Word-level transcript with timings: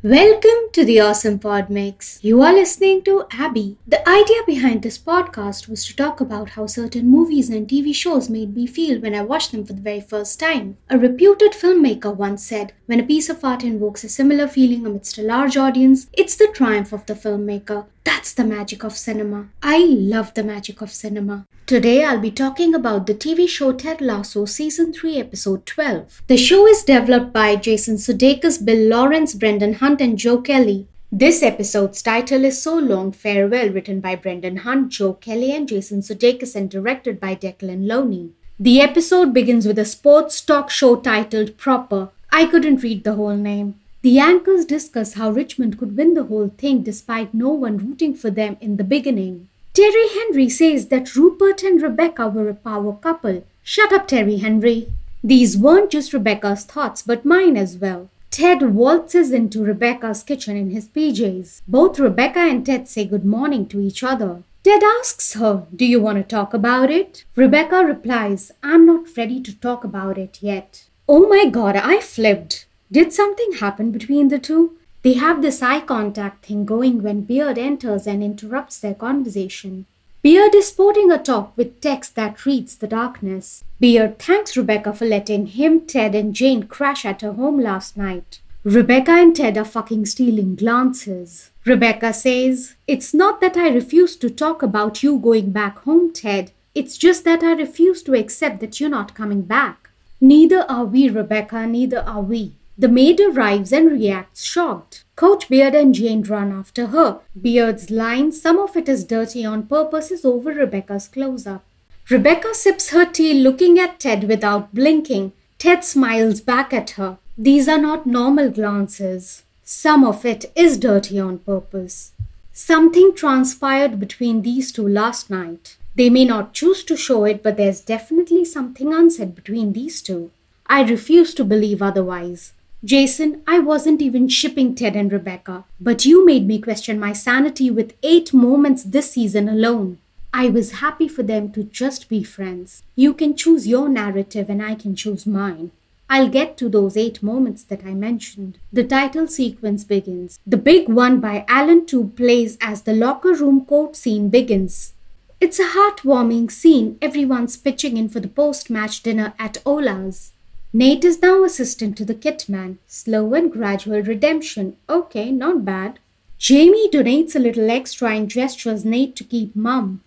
Welcome 0.00 0.70
to 0.74 0.84
the 0.84 1.00
Awesome 1.00 1.40
Pod 1.40 1.70
Mix. 1.70 2.20
You 2.22 2.40
are 2.42 2.52
listening 2.52 3.02
to 3.02 3.24
Abby. 3.32 3.78
The 3.84 4.08
idea 4.08 4.42
behind 4.46 4.84
this 4.84 4.96
podcast 4.96 5.68
was 5.68 5.84
to 5.86 5.96
talk 5.96 6.20
about 6.20 6.50
how 6.50 6.66
certain 6.66 7.08
movies 7.08 7.50
and 7.50 7.66
TV 7.66 7.92
shows 7.92 8.30
made 8.30 8.54
me 8.54 8.68
feel 8.68 9.00
when 9.00 9.12
I 9.12 9.22
watched 9.22 9.50
them 9.50 9.64
for 9.64 9.72
the 9.72 9.82
very 9.82 10.00
first 10.00 10.38
time. 10.38 10.76
A 10.88 10.96
reputed 10.96 11.50
filmmaker 11.50 12.14
once 12.14 12.46
said, 12.46 12.74
When 12.86 13.00
a 13.00 13.06
piece 13.06 13.28
of 13.28 13.44
art 13.44 13.64
invokes 13.64 14.04
a 14.04 14.08
similar 14.08 14.46
feeling 14.46 14.86
amidst 14.86 15.18
a 15.18 15.22
large 15.22 15.56
audience, 15.56 16.06
it's 16.12 16.36
the 16.36 16.46
triumph 16.54 16.92
of 16.92 17.04
the 17.06 17.14
filmmaker. 17.14 17.86
That's 18.04 18.32
the 18.32 18.44
magic 18.44 18.84
of 18.84 18.96
cinema. 18.96 19.48
I 19.62 19.78
love 19.84 20.34
the 20.34 20.44
magic 20.44 20.80
of 20.80 20.90
cinema. 20.90 21.46
Today 21.66 22.04
I'll 22.04 22.20
be 22.20 22.30
talking 22.30 22.74
about 22.74 23.06
the 23.06 23.14
TV 23.14 23.48
show 23.48 23.72
Ted 23.72 24.00
Lasso 24.00 24.44
Season 24.44 24.92
3, 24.92 25.18
Episode 25.18 25.66
12. 25.66 26.22
The 26.26 26.36
show 26.36 26.66
is 26.66 26.84
developed 26.84 27.32
by 27.32 27.56
Jason 27.56 27.96
Sudeikis, 27.96 28.64
Bill 28.64 28.88
Lawrence, 28.88 29.34
Brendan 29.34 29.74
Hunt, 29.74 30.00
and 30.00 30.18
Joe 30.18 30.40
Kelly. 30.40 30.86
This 31.12 31.42
episode's 31.42 32.02
title 32.02 32.44
is 32.44 32.62
So 32.62 32.76
Long 32.76 33.12
Farewell, 33.12 33.70
written 33.70 34.00
by 34.00 34.14
Brendan 34.14 34.58
Hunt, 34.58 34.90
Joe 34.90 35.14
Kelly, 35.14 35.52
and 35.52 35.68
Jason 35.68 36.00
Sudeikis, 36.00 36.54
and 36.54 36.70
directed 36.70 37.18
by 37.18 37.34
Declan 37.34 37.86
Lowney. 37.86 38.32
The 38.60 38.80
episode 38.80 39.32
begins 39.32 39.66
with 39.66 39.78
a 39.78 39.84
sports 39.84 40.40
talk 40.40 40.68
show 40.68 40.96
titled 40.96 41.56
Proper. 41.56 42.10
I 42.30 42.46
couldn't 42.46 42.82
read 42.82 43.04
the 43.04 43.14
whole 43.14 43.36
name. 43.36 43.76
The 44.02 44.18
anchors 44.20 44.64
discuss 44.64 45.14
how 45.14 45.30
Richmond 45.30 45.78
could 45.78 45.96
win 45.96 46.14
the 46.14 46.24
whole 46.24 46.52
thing 46.56 46.82
despite 46.82 47.34
no 47.34 47.48
one 47.50 47.78
rooting 47.78 48.14
for 48.14 48.30
them 48.30 48.56
in 48.60 48.76
the 48.76 48.84
beginning. 48.84 49.48
Terry 49.74 50.08
Henry 50.14 50.48
says 50.48 50.86
that 50.88 51.16
Rupert 51.16 51.62
and 51.62 51.82
Rebecca 51.82 52.28
were 52.28 52.48
a 52.48 52.54
power 52.54 52.92
couple. 52.92 53.44
Shut 53.62 53.92
up, 53.92 54.06
Terry 54.06 54.36
Henry. 54.36 54.92
These 55.22 55.56
weren't 55.56 55.90
just 55.90 56.12
Rebecca's 56.12 56.64
thoughts, 56.64 57.02
but 57.02 57.24
mine 57.24 57.56
as 57.56 57.76
well. 57.76 58.08
Ted 58.30 58.74
waltzes 58.74 59.32
into 59.32 59.64
Rebecca's 59.64 60.22
kitchen 60.22 60.56
in 60.56 60.70
his 60.70 60.86
PJs. 60.86 61.62
Both 61.66 61.98
Rebecca 61.98 62.38
and 62.38 62.64
Ted 62.64 62.86
say 62.86 63.04
good 63.04 63.24
morning 63.24 63.66
to 63.66 63.80
each 63.80 64.04
other. 64.04 64.42
Ted 64.62 64.82
asks 64.84 65.34
her, 65.34 65.66
Do 65.74 65.84
you 65.84 66.00
want 66.00 66.18
to 66.18 66.24
talk 66.24 66.54
about 66.54 66.90
it? 66.90 67.24
Rebecca 67.34 67.84
replies, 67.84 68.52
I'm 68.62 68.86
not 68.86 69.16
ready 69.16 69.40
to 69.40 69.56
talk 69.56 69.82
about 69.82 70.18
it 70.18 70.38
yet. 70.40 70.84
Oh 71.08 71.28
my 71.28 71.46
god, 71.46 71.74
I 71.74 72.00
flipped. 72.00 72.66
Did 72.90 73.12
something 73.12 73.52
happen 73.60 73.90
between 73.90 74.28
the 74.28 74.38
two? 74.38 74.78
They 75.02 75.12
have 75.12 75.42
this 75.42 75.62
eye 75.62 75.80
contact 75.80 76.46
thing 76.46 76.64
going 76.64 77.02
when 77.02 77.20
Beard 77.20 77.58
enters 77.58 78.06
and 78.06 78.22
interrupts 78.22 78.80
their 78.80 78.94
conversation. 78.94 79.84
Beard 80.22 80.54
is 80.54 80.68
sporting 80.68 81.12
a 81.12 81.18
top 81.18 81.54
with 81.56 81.82
text 81.82 82.14
that 82.16 82.46
reads 82.46 82.76
the 82.76 82.86
darkness. 82.86 83.62
Beard 83.78 84.18
thanks 84.18 84.56
Rebecca 84.56 84.94
for 84.94 85.04
letting 85.04 85.48
him, 85.48 85.82
Ted, 85.82 86.14
and 86.14 86.34
Jane 86.34 86.62
crash 86.62 87.04
at 87.04 87.20
her 87.20 87.32
home 87.32 87.60
last 87.60 87.96
night. 87.96 88.40
Rebecca 88.64 89.12
and 89.12 89.36
Ted 89.36 89.58
are 89.58 89.64
fucking 89.66 90.06
stealing 90.06 90.56
glances. 90.56 91.50
Rebecca 91.66 92.14
says, 92.14 92.74
It's 92.86 93.12
not 93.12 93.42
that 93.42 93.56
I 93.58 93.68
refuse 93.68 94.16
to 94.16 94.30
talk 94.30 94.62
about 94.62 95.02
you 95.02 95.18
going 95.18 95.50
back 95.50 95.78
home, 95.80 96.12
Ted. 96.12 96.52
It's 96.74 96.96
just 96.96 97.24
that 97.24 97.42
I 97.42 97.52
refuse 97.52 98.02
to 98.04 98.14
accept 98.14 98.60
that 98.60 98.80
you're 98.80 98.88
not 98.88 99.14
coming 99.14 99.42
back. 99.42 99.90
Neither 100.20 100.62
are 100.70 100.86
we, 100.86 101.10
Rebecca, 101.10 101.66
neither 101.66 102.00
are 102.00 102.22
we. 102.22 102.54
The 102.80 102.88
maid 102.88 103.20
arrives 103.20 103.72
and 103.72 103.90
reacts 103.90 104.44
shocked. 104.44 105.02
Coach 105.16 105.48
Beard 105.48 105.74
and 105.74 105.92
Jane 105.92 106.22
run 106.22 106.52
after 106.52 106.86
her. 106.86 107.18
Beard's 107.40 107.90
line, 107.90 108.30
some 108.30 108.56
of 108.56 108.76
it 108.76 108.88
is 108.88 109.02
dirty 109.02 109.44
on 109.44 109.66
purpose, 109.66 110.12
is 110.12 110.24
over 110.24 110.52
Rebecca's 110.52 111.08
close 111.08 111.44
up. 111.44 111.64
Rebecca 112.08 112.54
sips 112.54 112.90
her 112.90 113.04
tea 113.04 113.34
looking 113.34 113.80
at 113.80 113.98
Ted 113.98 114.28
without 114.28 114.72
blinking. 114.72 115.32
Ted 115.58 115.82
smiles 115.82 116.40
back 116.40 116.72
at 116.72 116.90
her. 116.90 117.18
These 117.36 117.68
are 117.68 117.80
not 117.80 118.06
normal 118.06 118.48
glances. 118.48 119.42
Some 119.64 120.04
of 120.04 120.24
it 120.24 120.52
is 120.54 120.78
dirty 120.78 121.18
on 121.18 121.40
purpose. 121.40 122.12
Something 122.52 123.12
transpired 123.12 123.98
between 123.98 124.42
these 124.42 124.70
two 124.70 124.86
last 124.86 125.30
night. 125.30 125.76
They 125.96 126.10
may 126.10 126.24
not 126.24 126.54
choose 126.54 126.84
to 126.84 126.96
show 126.96 127.24
it, 127.24 127.42
but 127.42 127.56
there's 127.56 127.80
definitely 127.80 128.44
something 128.44 128.94
unsaid 128.94 129.34
between 129.34 129.72
these 129.72 130.00
two. 130.00 130.30
I 130.68 130.82
refuse 130.82 131.34
to 131.34 131.44
believe 131.44 131.82
otherwise. 131.82 132.52
Jason, 132.84 133.42
I 133.44 133.58
wasn't 133.58 134.00
even 134.00 134.28
shipping 134.28 134.76
Ted 134.76 134.94
and 134.94 135.12
Rebecca, 135.12 135.64
but 135.80 136.04
you 136.04 136.24
made 136.24 136.46
me 136.46 136.60
question 136.60 137.00
my 137.00 137.12
sanity 137.12 137.72
with 137.72 137.96
eight 138.04 138.32
moments 138.32 138.84
this 138.84 139.10
season 139.12 139.48
alone. 139.48 139.98
I 140.32 140.48
was 140.48 140.78
happy 140.78 141.08
for 141.08 141.24
them 141.24 141.50
to 141.52 141.64
just 141.64 142.08
be 142.08 142.22
friends. 142.22 142.84
You 142.94 143.14
can 143.14 143.34
choose 143.36 143.66
your 143.66 143.88
narrative 143.88 144.48
and 144.48 144.62
I 144.62 144.76
can 144.76 144.94
choose 144.94 145.26
mine. 145.26 145.72
I'll 146.08 146.28
get 146.28 146.56
to 146.58 146.68
those 146.68 146.96
eight 146.96 147.20
moments 147.20 147.64
that 147.64 147.84
I 147.84 147.94
mentioned. 147.94 148.58
The 148.72 148.84
title 148.84 149.26
sequence 149.26 149.82
begins. 149.82 150.38
The 150.46 150.56
big 150.56 150.88
one 150.88 151.18
by 151.18 151.44
Alan 151.48 151.84
Tudyk 151.84 152.14
plays 152.16 152.56
as 152.60 152.82
the 152.82 152.94
locker 152.94 153.34
room 153.34 153.64
court 153.64 153.96
scene 153.96 154.28
begins. 154.28 154.92
It's 155.40 155.58
a 155.58 155.66
heartwarming 155.66 156.52
scene. 156.52 156.96
Everyone's 157.02 157.56
pitching 157.56 157.96
in 157.96 158.08
for 158.08 158.20
the 158.20 158.28
post 158.28 158.70
match 158.70 159.02
dinner 159.02 159.34
at 159.38 159.58
Ola's. 159.66 160.32
Nate 160.70 161.02
is 161.02 161.22
now 161.22 161.44
assistant 161.44 161.96
to 161.96 162.04
the 162.04 162.14
Kitman. 162.14 162.76
Slow 162.86 163.32
and 163.32 163.50
gradual 163.50 164.02
redemption. 164.02 164.76
Okay, 164.86 165.30
not 165.30 165.64
bad. 165.64 165.98
Jamie 166.36 166.90
donates 166.90 167.34
a 167.34 167.38
little 167.38 167.70
extra 167.70 168.14
and 168.14 168.28
gestures 168.28 168.84
Nate 168.84 169.16
to 169.16 169.24
keep 169.24 169.56
mum. 169.56 170.02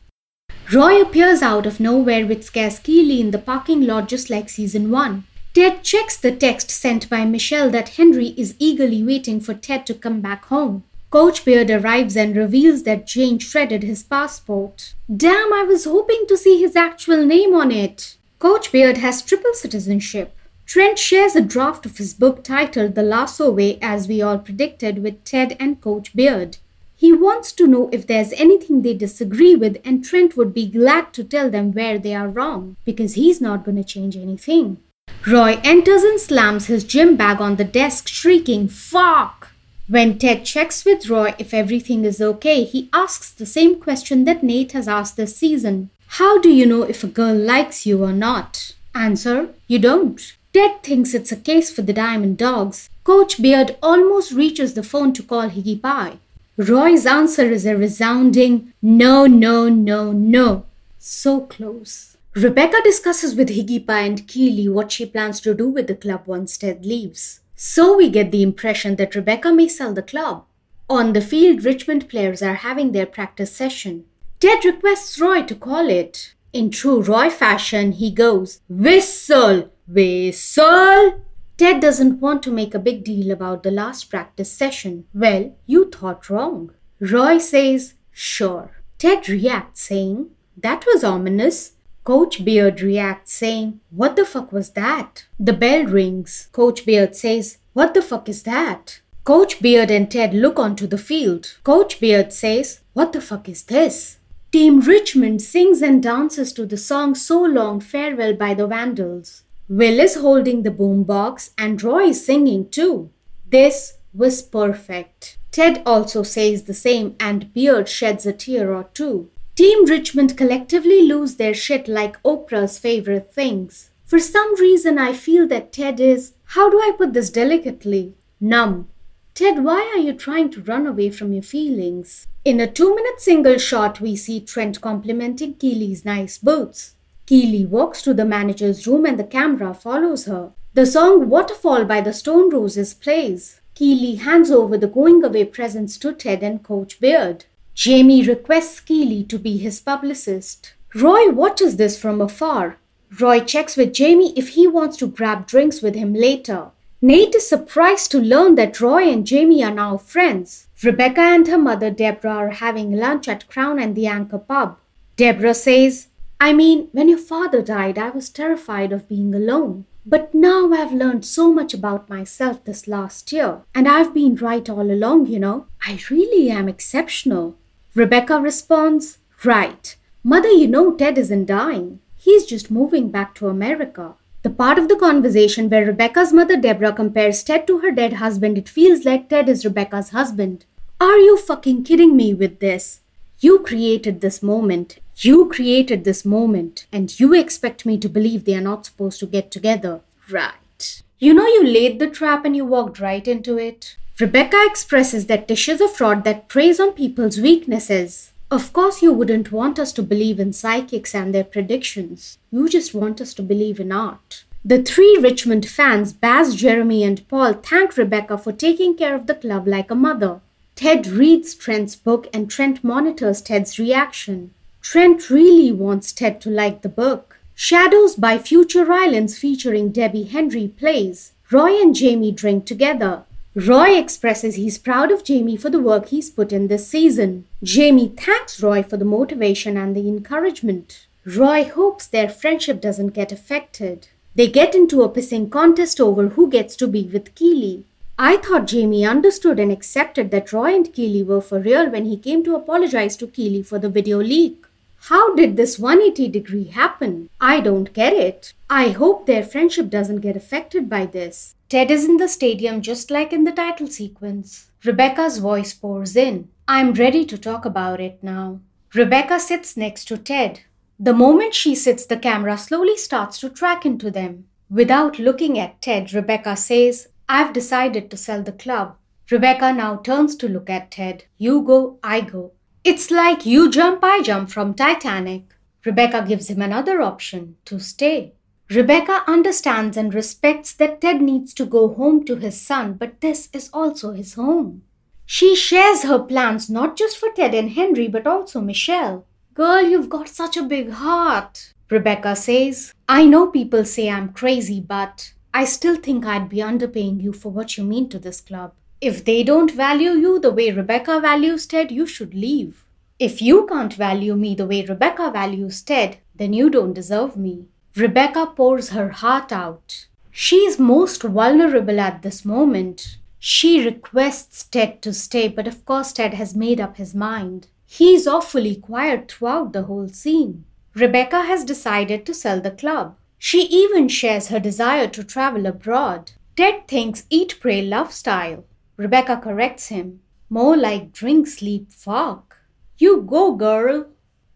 Roy 0.72 1.02
appears 1.02 1.42
out 1.42 1.66
of 1.66 1.80
nowhere 1.80 2.28
which 2.28 2.44
scares 2.44 2.78
Keeley 2.78 3.20
in 3.20 3.32
the 3.32 3.40
parking 3.40 3.88
lot 3.88 4.08
just 4.08 4.30
like 4.30 4.50
season 4.50 4.92
1. 4.92 5.24
Ted 5.56 5.84
checks 5.84 6.16
the 6.16 6.32
text 6.32 6.70
sent 6.70 7.10
by 7.10 7.26
Michelle 7.26 7.72
that 7.72 7.98
Henry 7.98 8.28
is 8.38 8.56
eagerly 8.60 9.04
waiting 9.04 9.42
for 9.42 9.56
Ted 9.56 9.88
to 9.88 9.96
come 9.96 10.22
back 10.22 10.46
home. 10.46 10.84
Coach 11.10 11.44
Beard 11.44 11.72
arrives 11.72 12.16
and 12.16 12.38
reveals 12.38 12.84
that 12.84 13.08
Jane 13.08 13.40
shredded 13.40 13.82
his 13.82 14.04
passport. 14.04 14.94
Damn, 15.14 15.52
I 15.52 15.64
was 15.64 15.86
hoping 15.86 16.26
to 16.28 16.38
see 16.38 16.62
his 16.62 16.76
actual 16.76 17.26
name 17.26 17.56
on 17.56 17.72
it. 17.72 18.18
Coach 18.38 18.72
Beard 18.72 18.98
has 18.98 19.24
triple 19.24 19.54
citizenship. 19.56 20.36
Trent 20.66 20.98
shares 20.98 21.36
a 21.36 21.42
draft 21.42 21.86
of 21.86 21.98
his 21.98 22.14
book 22.14 22.44
titled 22.44 22.96
The 22.96 23.04
Lasso 23.04 23.52
Way, 23.52 23.78
as 23.82 24.08
we 24.08 24.22
all 24.22 24.40
predicted, 24.40 25.04
with 25.04 25.24
Ted 25.24 25.58
and 25.60 25.82
Coach 25.82 26.16
Beard. 26.16 26.58
He 26.96 27.12
wants 27.12 27.52
to 27.54 27.68
know 27.68 27.90
if 27.92 28.06
there's 28.06 28.32
anything 28.34 28.82
they 28.82 28.94
disagree 28.94 29.56
with, 29.56 29.82
and 29.84 30.06
Trent 30.06 30.38
would 30.38 30.54
be 30.54 30.70
glad 30.70 31.14
to 31.14 31.24
tell 31.24 31.50
them 31.50 31.72
where 31.72 31.98
they 31.98 32.14
are 32.14 32.30
wrong, 32.30 32.78
because 32.86 33.16
he's 33.16 33.42
not 33.42 33.66
going 33.66 33.78
to 33.78 33.84
change 33.84 34.16
anything. 34.16 34.78
Roy 35.26 35.60
enters 35.64 36.04
and 36.04 36.20
slams 36.20 36.68
his 36.68 36.84
gym 36.84 37.16
bag 37.16 37.42
on 37.42 37.56
the 37.56 37.64
desk, 37.64 38.08
shrieking, 38.08 38.68
Fuck! 38.68 39.50
When 39.88 40.18
Ted 40.18 40.46
checks 40.46 40.86
with 40.86 41.10
Roy 41.10 41.36
if 41.38 41.54
everything 41.54 42.06
is 42.06 42.22
okay, 42.22 42.64
he 42.64 42.90
asks 42.94 43.32
the 43.32 43.46
same 43.46 43.80
question 43.80 44.24
that 44.24 44.42
Nate 44.42 44.72
has 44.72 44.88
asked 44.88 45.18
this 45.18 45.36
season 45.36 45.90
How 46.08 46.40
do 46.40 46.50
you 46.50 46.66
know 46.66 46.84
if 46.84 47.04
a 47.04 47.08
girl 47.08 47.36
likes 47.36 47.86
you 47.86 48.02
or 48.04 48.14
not? 48.14 48.74
Answer 48.96 49.50
You 49.68 49.80
don't. 49.80 50.22
Ted 50.54 50.84
thinks 50.84 51.14
it's 51.14 51.32
a 51.32 51.38
case 51.38 51.72
for 51.72 51.82
the 51.82 51.94
Diamond 51.94 52.38
Dogs. 52.38 52.90
Coach 53.06 53.42
Beard 53.42 53.78
almost 53.82 54.34
reaches 54.34 54.74
the 54.74 54.84
phone 54.84 55.14
to 55.14 55.24
call 55.24 55.50
Higgy 55.50 55.82
Pie. 55.82 56.18
Roy's 56.58 57.06
answer 57.06 57.46
is 57.46 57.66
a 57.66 57.78
resounding 57.78 58.74
no, 58.82 59.26
no, 59.26 59.70
no, 59.70 60.12
no. 60.12 60.66
So 61.00 61.42
close. 61.42 62.18
Rebecca 62.36 62.82
discusses 62.84 63.34
with 63.34 63.50
Higgy 63.50 63.86
Pie 63.86 64.02
and 64.02 64.28
Keeley 64.28 64.68
what 64.68 64.92
she 64.92 65.06
plans 65.06 65.40
to 65.42 65.54
do 65.54 65.70
with 65.70 65.88
the 65.88 65.96
club 65.96 66.24
once 66.26 66.58
Ted 66.58 66.86
leaves. 66.86 67.40
So 67.56 67.96
we 67.96 68.10
get 68.10 68.32
the 68.32 68.44
impression 68.44 68.98
that 68.98 69.16
Rebecca 69.16 69.54
may 69.54 69.70
sell 69.70 69.94
the 69.94 70.02
club. 70.02 70.44
On 70.90 71.14
the 71.14 71.22
field, 71.22 71.64
Richmond 71.64 72.10
players 72.10 72.42
are 72.42 72.56
having 72.56 72.92
their 72.92 73.06
practice 73.06 73.56
session. 73.56 74.04
Ted 74.42 74.66
requests 74.66 75.20
Roy 75.20 75.44
to 75.44 75.56
call 75.56 75.90
it. 75.90 76.34
In 76.52 76.70
true 76.72 77.02
Roy 77.02 77.30
fashion, 77.30 77.94
he 77.94 78.12
goes, 78.12 78.60
Whistle! 78.68 79.71
Whistle! 79.94 81.22
Ted 81.58 81.82
doesn't 81.82 82.22
want 82.22 82.42
to 82.44 82.52
make 82.52 82.74
a 82.74 82.80
big 82.80 83.04
deal 83.04 83.30
about 83.30 83.64
the 83.64 83.72
last 83.72 84.10
practice 84.10 84.50
session. 84.50 85.06
Well, 85.14 85.54
you 85.66 85.90
thought 85.90 86.30
wrong. 86.30 86.72
Roy 87.02 87.40
says, 87.40 87.96
Sure. 88.12 88.72
Ted 88.98 89.28
reacts, 89.28 89.82
saying, 89.82 90.30
That 90.56 90.86
was 90.86 91.04
ominous. 91.04 91.74
Coach 92.06 92.46
Beard 92.46 92.82
reacts, 92.82 93.34
saying, 93.34 93.82
What 93.90 94.16
the 94.16 94.26
fuck 94.26 94.54
was 94.54 94.72
that? 94.72 95.26
The 95.38 95.54
bell 95.54 95.84
rings. 95.86 96.48
Coach 96.54 96.86
Beard 96.86 97.16
says, 97.16 97.58
What 97.74 97.94
the 97.94 98.02
fuck 98.02 98.30
is 98.30 98.44
that? 98.44 99.02
Coach 99.26 99.62
Beard 99.62 99.92
and 99.92 100.10
Ted 100.10 100.34
look 100.34 100.58
onto 100.58 100.88
the 100.88 100.98
field. 100.98 101.58
Coach 101.64 102.00
Beard 102.00 102.32
says, 102.32 102.80
What 102.94 103.12
the 103.12 103.22
fuck 103.22 103.50
is 103.50 103.64
this? 103.64 104.20
Team 104.54 104.80
Richmond 104.80 105.42
sings 105.42 105.82
and 105.82 106.02
dances 106.02 106.54
to 106.54 106.66
the 106.66 106.78
song 106.78 107.14
So 107.14 107.42
Long 107.44 107.82
Farewell 107.82 108.34
by 108.34 108.54
the 108.54 108.68
Vandals. 108.68 109.44
Will 109.72 110.02
is 110.02 110.16
holding 110.16 110.64
the 110.64 110.70
boombox 110.70 111.52
and 111.58 111.82
Roy 111.82 112.08
is 112.08 112.26
singing 112.26 112.70
too. 112.70 113.10
This 113.48 114.00
was 114.14 114.42
perfect. 114.42 115.38
Ted 115.50 115.82
also 115.86 116.24
says 116.24 116.64
the 116.64 116.74
same 116.74 117.16
and 117.22 117.54
Beard 117.54 117.88
sheds 117.88 118.26
a 118.26 118.34
tear 118.34 118.76
or 118.76 118.90
two. 118.94 119.30
Team 119.56 119.86
Richmond 119.86 120.36
collectively 120.36 121.04
lose 121.04 121.38
their 121.38 121.54
shit 121.54 121.88
like 121.88 122.22
Oprah's 122.24 122.80
favorite 122.80 123.34
things. 123.34 123.92
For 124.04 124.20
some 124.20 124.60
reason, 124.60 124.98
I 124.98 125.14
feel 125.14 125.48
that 125.48 125.72
Ted 125.72 126.02
is, 126.02 126.34
how 126.48 126.70
do 126.70 126.78
I 126.78 126.92
put 126.98 127.14
this 127.14 127.30
delicately? 127.30 128.16
Numb. 128.42 128.90
Ted, 129.36 129.64
why 129.64 129.90
are 129.96 130.02
you 130.02 130.12
trying 130.12 130.50
to 130.50 130.64
run 130.64 130.86
away 130.86 131.12
from 131.12 131.32
your 131.32 131.44
feelings? 131.44 132.28
In 132.44 132.60
a 132.60 132.70
two 132.70 132.94
minute 132.94 133.22
single 133.22 133.58
shot, 133.58 134.02
we 134.02 134.18
see 134.18 134.42
Trent 134.42 134.82
complimenting 134.82 135.54
Keeley's 135.54 136.04
nice 136.04 136.38
boots. 136.38 136.96
Keeley 137.32 137.66
walks 137.66 138.02
to 138.02 138.14
the 138.14 138.26
manager's 138.26 138.86
room 138.86 139.06
and 139.06 139.18
the 139.18 139.24
camera 139.24 139.74
follows 139.74 140.26
her. 140.26 140.52
The 140.74 140.86
song 140.86 141.30
Waterfall 141.30 141.86
by 141.86 142.02
the 142.02 142.12
Stone 142.12 142.50
Roses 142.50 142.94
plays. 142.94 143.62
Keeley 143.74 144.16
hands 144.16 144.52
over 144.52 144.78
the 144.78 144.90
going 144.90 145.24
away 145.24 145.46
presents 145.46 145.98
to 146.00 146.12
Ted 146.12 146.44
and 146.44 146.62
Coach 146.62 147.00
Beard. 147.00 147.46
Jamie 147.74 148.22
requests 148.22 148.82
Keeley 148.82 149.24
to 149.24 149.40
be 149.40 149.56
his 149.56 149.80
publicist. 149.80 150.74
Roy 150.94 151.30
watches 151.30 151.78
this 151.78 151.98
from 151.98 152.20
afar. 152.20 152.76
Roy 153.18 153.40
checks 153.40 153.78
with 153.78 153.94
Jamie 153.94 154.34
if 154.38 154.50
he 154.50 154.68
wants 154.68 154.98
to 154.98 155.08
grab 155.08 155.48
drinks 155.48 155.82
with 155.82 155.96
him 155.96 156.14
later. 156.14 156.72
Nate 157.02 157.36
is 157.36 157.48
surprised 157.48 158.12
to 158.12 158.20
learn 158.20 158.56
that 158.56 158.82
Roy 158.82 159.10
and 159.10 159.26
Jamie 159.26 159.64
are 159.64 159.74
now 159.74 159.96
friends. 159.96 160.68
Rebecca 160.84 161.22
and 161.22 161.48
her 161.48 161.58
mother 161.58 161.92
Deborah 161.92 162.30
are 162.30 162.50
having 162.50 162.92
lunch 162.92 163.30
at 163.30 163.48
Crown 163.48 163.80
and 163.80 163.96
the 163.96 164.08
Anchor 164.08 164.38
pub. 164.38 164.78
Deborah 165.16 165.54
says, 165.54 166.08
I 166.42 166.54
mean, 166.54 166.88
when 166.92 167.08
your 167.08 167.20
father 167.20 167.62
died, 167.62 168.00
I 168.00 168.10
was 168.10 168.32
terrified 168.32 168.92
of 168.92 169.08
being 169.08 169.36
alone. 169.36 169.86
But 170.08 170.34
now 170.34 170.74
I've 170.74 170.92
learned 170.92 171.24
so 171.24 171.54
much 171.54 171.72
about 171.72 172.10
myself 172.10 172.64
this 172.64 172.88
last 172.88 173.32
year, 173.32 173.62
and 173.76 173.88
I've 173.88 174.12
been 174.12 174.36
right 174.38 174.68
all 174.68 174.90
along, 174.90 175.28
you 175.28 175.38
know. 175.38 175.68
I 175.86 176.00
really 176.10 176.50
am 176.50 176.68
exceptional. 176.68 177.58
Rebecca 177.94 178.42
responds, 178.42 179.20
Right. 179.46 179.96
Mother, 180.24 180.50
you 180.50 180.68
know 180.68 180.96
Ted 180.96 181.20
isn't 181.20 181.46
dying. 181.46 182.00
He's 182.18 182.48
just 182.48 182.72
moving 182.72 183.12
back 183.12 183.36
to 183.36 183.48
America. 183.48 184.16
The 184.42 184.50
part 184.50 184.80
of 184.80 184.88
the 184.88 184.96
conversation 184.96 185.70
where 185.70 185.86
Rebecca's 185.86 186.34
mother 186.34 186.58
Deborah 186.58 186.94
compares 186.94 187.44
Ted 187.44 187.68
to 187.68 187.80
her 187.82 187.92
dead 187.92 188.14
husband, 188.14 188.58
it 188.58 188.68
feels 188.68 189.06
like 189.06 189.30
Ted 189.30 189.48
is 189.48 189.64
Rebecca's 189.64 190.10
husband. 190.10 190.66
Are 191.00 191.20
you 191.20 191.38
fucking 191.38 191.84
kidding 191.84 192.18
me 192.18 192.34
with 192.34 192.60
this? 192.60 193.02
You 193.40 193.60
created 193.60 194.22
this 194.22 194.42
moment. 194.42 194.98
You 195.18 195.50
created 195.50 196.04
this 196.04 196.26
moment. 196.26 196.86
And 196.92 197.20
you 197.20 197.34
expect 197.34 197.86
me 197.86 197.98
to 197.98 198.10
believe 198.10 198.46
they 198.46 198.56
are 198.56 198.62
not 198.62 198.86
supposed 198.86 199.20
to 199.20 199.26
get 199.26 199.52
together. 199.52 200.02
Right. 200.30 201.04
You 201.20 201.34
know 201.34 201.46
you 201.46 201.64
laid 201.64 202.00
the 202.00 202.10
trap 202.10 202.46
and 202.46 202.56
you 202.56 202.66
walked 202.66 203.00
right 203.00 203.28
into 203.28 203.58
it. 203.58 203.96
Rebecca 204.20 204.58
expresses 204.66 205.28
that 205.28 205.48
Tish 205.48 205.70
is 205.70 205.82
a 205.82 205.88
fraud 205.88 206.24
that 206.24 206.48
preys 206.48 206.80
on 206.80 206.94
people's 206.94 207.40
weaknesses. 207.40 208.34
Of 208.50 208.74
course, 208.74 209.02
you 209.02 209.14
wouldn't 209.14 209.52
want 209.52 209.80
us 209.80 209.94
to 209.94 210.04
believe 210.04 210.40
in 210.40 210.52
psychics 210.52 211.16
and 211.16 211.34
their 211.34 211.44
predictions. 211.44 212.38
You 212.52 212.68
just 212.68 212.94
want 212.94 213.22
us 213.22 213.34
to 213.36 213.42
believe 213.42 213.80
in 213.80 213.92
art. 213.92 214.44
The 214.64 214.84
three 214.84 215.18
Richmond 215.20 215.66
fans, 215.68 216.14
Baz, 216.14 216.56
Jeremy, 216.56 217.04
and 217.04 217.28
Paul, 217.30 217.54
thank 217.54 217.98
Rebecca 217.98 218.38
for 218.38 218.52
taking 218.52 218.96
care 218.96 219.16
of 219.16 219.26
the 219.26 219.36
club 219.36 219.68
like 219.68 219.90
a 219.90 219.96
mother. 219.96 220.42
Ted 220.76 221.08
reads 221.08 221.56
Trent's 221.56 221.96
book 221.96 222.28
and 222.34 222.50
Trent 222.50 222.84
monitors 222.84 223.42
Ted's 223.42 223.80
reaction. 223.80 224.54
Trent 224.82 225.30
really 225.30 225.72
wants 225.72 226.12
Ted 226.12 226.42
to 226.42 226.50
like 226.50 226.82
the 226.82 226.90
book. 226.90 227.38
Shadows 227.54 228.16
by 228.16 228.40
Future 228.40 228.92
Islands 228.92 229.38
featuring 229.38 229.92
Debbie 229.92 230.24
Harry 230.24 230.68
plays. 230.68 231.34
Roy 231.52 231.80
and 231.80 231.94
Jamie 231.94 232.32
drink 232.32 232.66
together. 232.66 233.24
Roy 233.54 233.96
expresses 233.96 234.56
he's 234.56 234.80
proud 234.80 235.12
of 235.12 235.24
Jamie 235.24 235.56
for 235.56 235.70
the 235.70 235.80
work 235.80 236.08
he's 236.08 236.32
put 236.32 236.52
in 236.52 236.68
this 236.68 236.88
season. 236.88 237.46
Jamie 237.62 238.14
thanks 238.18 238.62
Roy 238.64 238.82
for 238.82 238.98
the 238.98 239.06
motivation 239.06 239.78
and 239.78 239.96
the 239.96 240.08
encouragement. 240.08 241.06
Roy 241.26 241.64
hopes 241.64 242.08
their 242.08 242.30
friendship 242.30 242.82
doesn't 242.82 243.10
get 243.10 243.32
affected. 243.32 244.08
They 244.34 244.48
get 244.48 244.74
into 244.74 245.04
a 245.04 245.10
pissing 245.10 245.52
contest 245.52 246.02
over 246.02 246.30
who 246.30 246.50
gets 246.50 246.76
to 246.78 246.88
be 246.88 247.04
with 247.04 247.36
Keeley. 247.36 247.86
I 248.18 248.38
thought 248.38 248.68
Jamie 248.68 249.06
understood 249.06 249.60
and 249.60 249.72
accepted 249.72 250.32
that 250.32 250.52
Roy 250.52 250.74
and 250.76 250.92
Keeley 250.92 251.22
were 251.22 251.42
for 251.42 251.60
real 251.60 251.90
when 251.90 252.06
he 252.06 252.18
came 252.18 252.44
to 252.46 252.56
apologize 252.56 253.16
to 253.18 253.28
Keeley 253.28 253.62
for 253.62 253.78
the 253.78 253.90
video 253.90 254.18
leak. 254.18 254.66
How 255.06 255.34
did 255.34 255.58
this 255.58 255.80
180 255.80 256.28
degree 256.28 256.66
happen? 256.66 257.28
I 257.42 257.60
don't 257.60 257.92
get 257.92 258.14
it. 258.14 258.54
I 258.70 258.90
hope 258.90 259.26
their 259.26 259.44
friendship 259.44 259.90
doesn't 259.90 260.22
get 260.22 260.36
affected 260.36 260.88
by 260.88 261.08
this. 261.08 261.56
Ted 261.70 261.90
is 261.90 262.06
in 262.06 262.18
the 262.18 262.28
stadium 262.28 262.84
just 262.84 263.10
like 263.10 263.34
in 263.34 263.44
the 263.44 263.52
title 263.52 263.88
sequence. 263.88 264.70
Rebecca's 264.86 265.40
voice 265.40 265.74
pours 265.74 266.16
in. 266.16 266.50
I'm 266.68 266.94
ready 266.94 267.26
to 267.26 267.38
talk 267.38 267.66
about 267.66 268.00
it 268.00 268.20
now. 268.22 268.60
Rebecca 268.94 269.40
sits 269.40 269.76
next 269.76 270.06
to 270.06 270.18
Ted. 270.20 270.62
The 271.00 271.16
moment 271.16 271.56
she 271.56 271.74
sits, 271.74 272.06
the 272.06 272.18
camera 272.18 272.56
slowly 272.56 272.96
starts 272.96 273.40
to 273.40 273.50
track 273.50 273.88
into 273.88 274.12
them. 274.12 274.46
Without 274.70 275.18
looking 275.18 275.58
at 275.58 275.82
Ted, 275.82 276.14
Rebecca 276.14 276.56
says, 276.56 277.08
I've 277.28 277.54
decided 277.54 278.12
to 278.12 278.18
sell 278.18 278.44
the 278.44 278.52
club. 278.52 278.98
Rebecca 279.32 279.74
now 279.74 279.96
turns 279.96 280.36
to 280.36 280.48
look 280.48 280.70
at 280.70 280.92
Ted. 280.92 281.24
You 281.40 281.64
go, 281.64 281.98
I 282.04 282.22
go. 282.22 282.52
It's 282.84 283.12
like 283.12 283.46
you 283.46 283.70
jump, 283.70 284.00
I 284.04 284.24
jump 284.24 284.50
from 284.50 284.74
Titanic. 284.74 285.44
Rebecca 285.86 286.26
gives 286.28 286.50
him 286.50 286.64
another 286.64 287.00
option 287.00 287.58
to 287.66 287.80
stay. 287.80 288.34
Rebecca 288.72 289.24
understands 289.28 289.98
and 289.98 290.12
respects 290.14 290.74
that 290.74 291.00
Ted 291.00 291.22
needs 291.22 291.54
to 291.56 291.66
go 291.66 291.94
home 291.94 292.26
to 292.26 292.38
his 292.38 292.60
son, 292.60 292.94
but 292.94 293.22
this 293.22 293.50
is 293.54 293.70
also 293.72 294.14
his 294.14 294.34
home. 294.34 294.82
She 295.28 295.56
shares 295.56 296.02
her 296.04 296.18
plans 296.18 296.72
not 296.72 296.98
just 296.98 297.18
for 297.18 297.30
Ted 297.36 297.54
and 297.54 297.70
Henry, 297.70 298.08
but 298.08 298.26
also 298.26 298.60
Michelle. 298.62 299.26
Girl, 299.54 299.84
you've 299.84 300.10
got 300.10 300.28
such 300.28 300.58
a 300.58 300.64
big 300.64 300.90
heart. 300.90 301.74
Rebecca 301.90 302.36
says, 302.36 302.94
I 303.08 303.26
know 303.26 303.48
people 303.52 303.86
say 303.86 304.10
I'm 304.10 304.34
crazy, 304.34 304.82
but 304.82 305.34
I 305.54 305.66
still 305.66 305.98
think 305.98 306.26
I'd 306.26 306.50
be 306.50 306.58
underpaying 306.58 307.22
you 307.22 307.32
for 307.32 307.52
what 307.52 307.78
you 307.78 307.84
mean 307.84 308.10
to 308.10 308.18
this 308.18 308.42
club. 308.42 308.74
If 309.02 309.26
they 309.26 309.42
don't 309.42 309.72
value 309.72 310.12
you 310.12 310.40
the 310.40 310.52
way 310.52 310.70
Rebecca 310.70 311.20
values 311.20 311.66
Ted, 311.66 311.92
you 311.92 312.06
should 312.06 312.36
leave. 312.36 312.86
If 313.18 313.42
you 313.42 313.66
can't 313.66 313.94
value 313.96 314.36
me 314.36 314.54
the 314.54 314.68
way 314.68 314.86
Rebecca 314.86 315.32
values 315.32 315.82
Ted, 315.82 316.18
then 316.36 316.54
you 316.54 316.70
don't 316.70 316.94
deserve 316.94 317.36
me. 317.36 317.66
Rebecca 317.96 318.54
pours 318.56 318.90
her 318.90 319.10
heart 319.10 319.52
out. 319.52 320.06
She's 320.30 320.78
most 320.78 321.24
vulnerable 321.24 322.00
at 322.00 322.22
this 322.22 322.46
moment. 322.46 323.18
She 323.40 323.84
requests 323.84 324.66
Ted 324.66 325.02
to 325.02 325.14
stay, 325.16 325.48
but 325.48 325.66
of 325.66 325.84
course, 325.84 326.14
Ted 326.14 326.36
has 326.36 326.56
made 326.56 326.80
up 326.80 326.98
his 326.98 327.16
mind. 327.16 327.70
He's 327.88 328.28
awfully 328.28 328.76
quiet 328.76 329.32
throughout 329.32 329.74
the 329.74 329.84
whole 329.84 330.10
scene. 330.10 330.64
Rebecca 330.94 331.42
has 331.42 331.66
decided 331.66 332.24
to 332.28 332.36
sell 332.36 332.62
the 332.62 332.70
club. 332.70 333.16
She 333.40 333.64
even 333.64 334.08
shares 334.10 334.50
her 334.50 334.60
desire 334.60 335.08
to 335.08 335.24
travel 335.24 335.66
abroad. 335.66 336.34
Ted 336.56 336.88
thinks 336.88 337.26
eat, 337.32 337.58
pray, 337.60 337.82
love 337.82 338.14
style. 338.14 338.64
Rebecca 339.02 339.38
corrects 339.38 339.88
him. 339.88 340.20
More 340.48 340.78
like 340.78 341.12
drink, 341.12 341.48
sleep, 341.48 341.92
fuck. 341.92 342.58
You 343.00 343.24
go, 343.24 343.56
girl. 343.56 344.10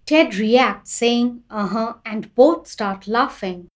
Ted 0.05 0.36
reacts, 0.36 0.91
saying, 0.93 1.41
uh 1.50 1.67
huh, 1.67 1.93
and 2.05 2.34
both 2.36 2.67
start 2.67 3.08
laughing. 3.08 3.70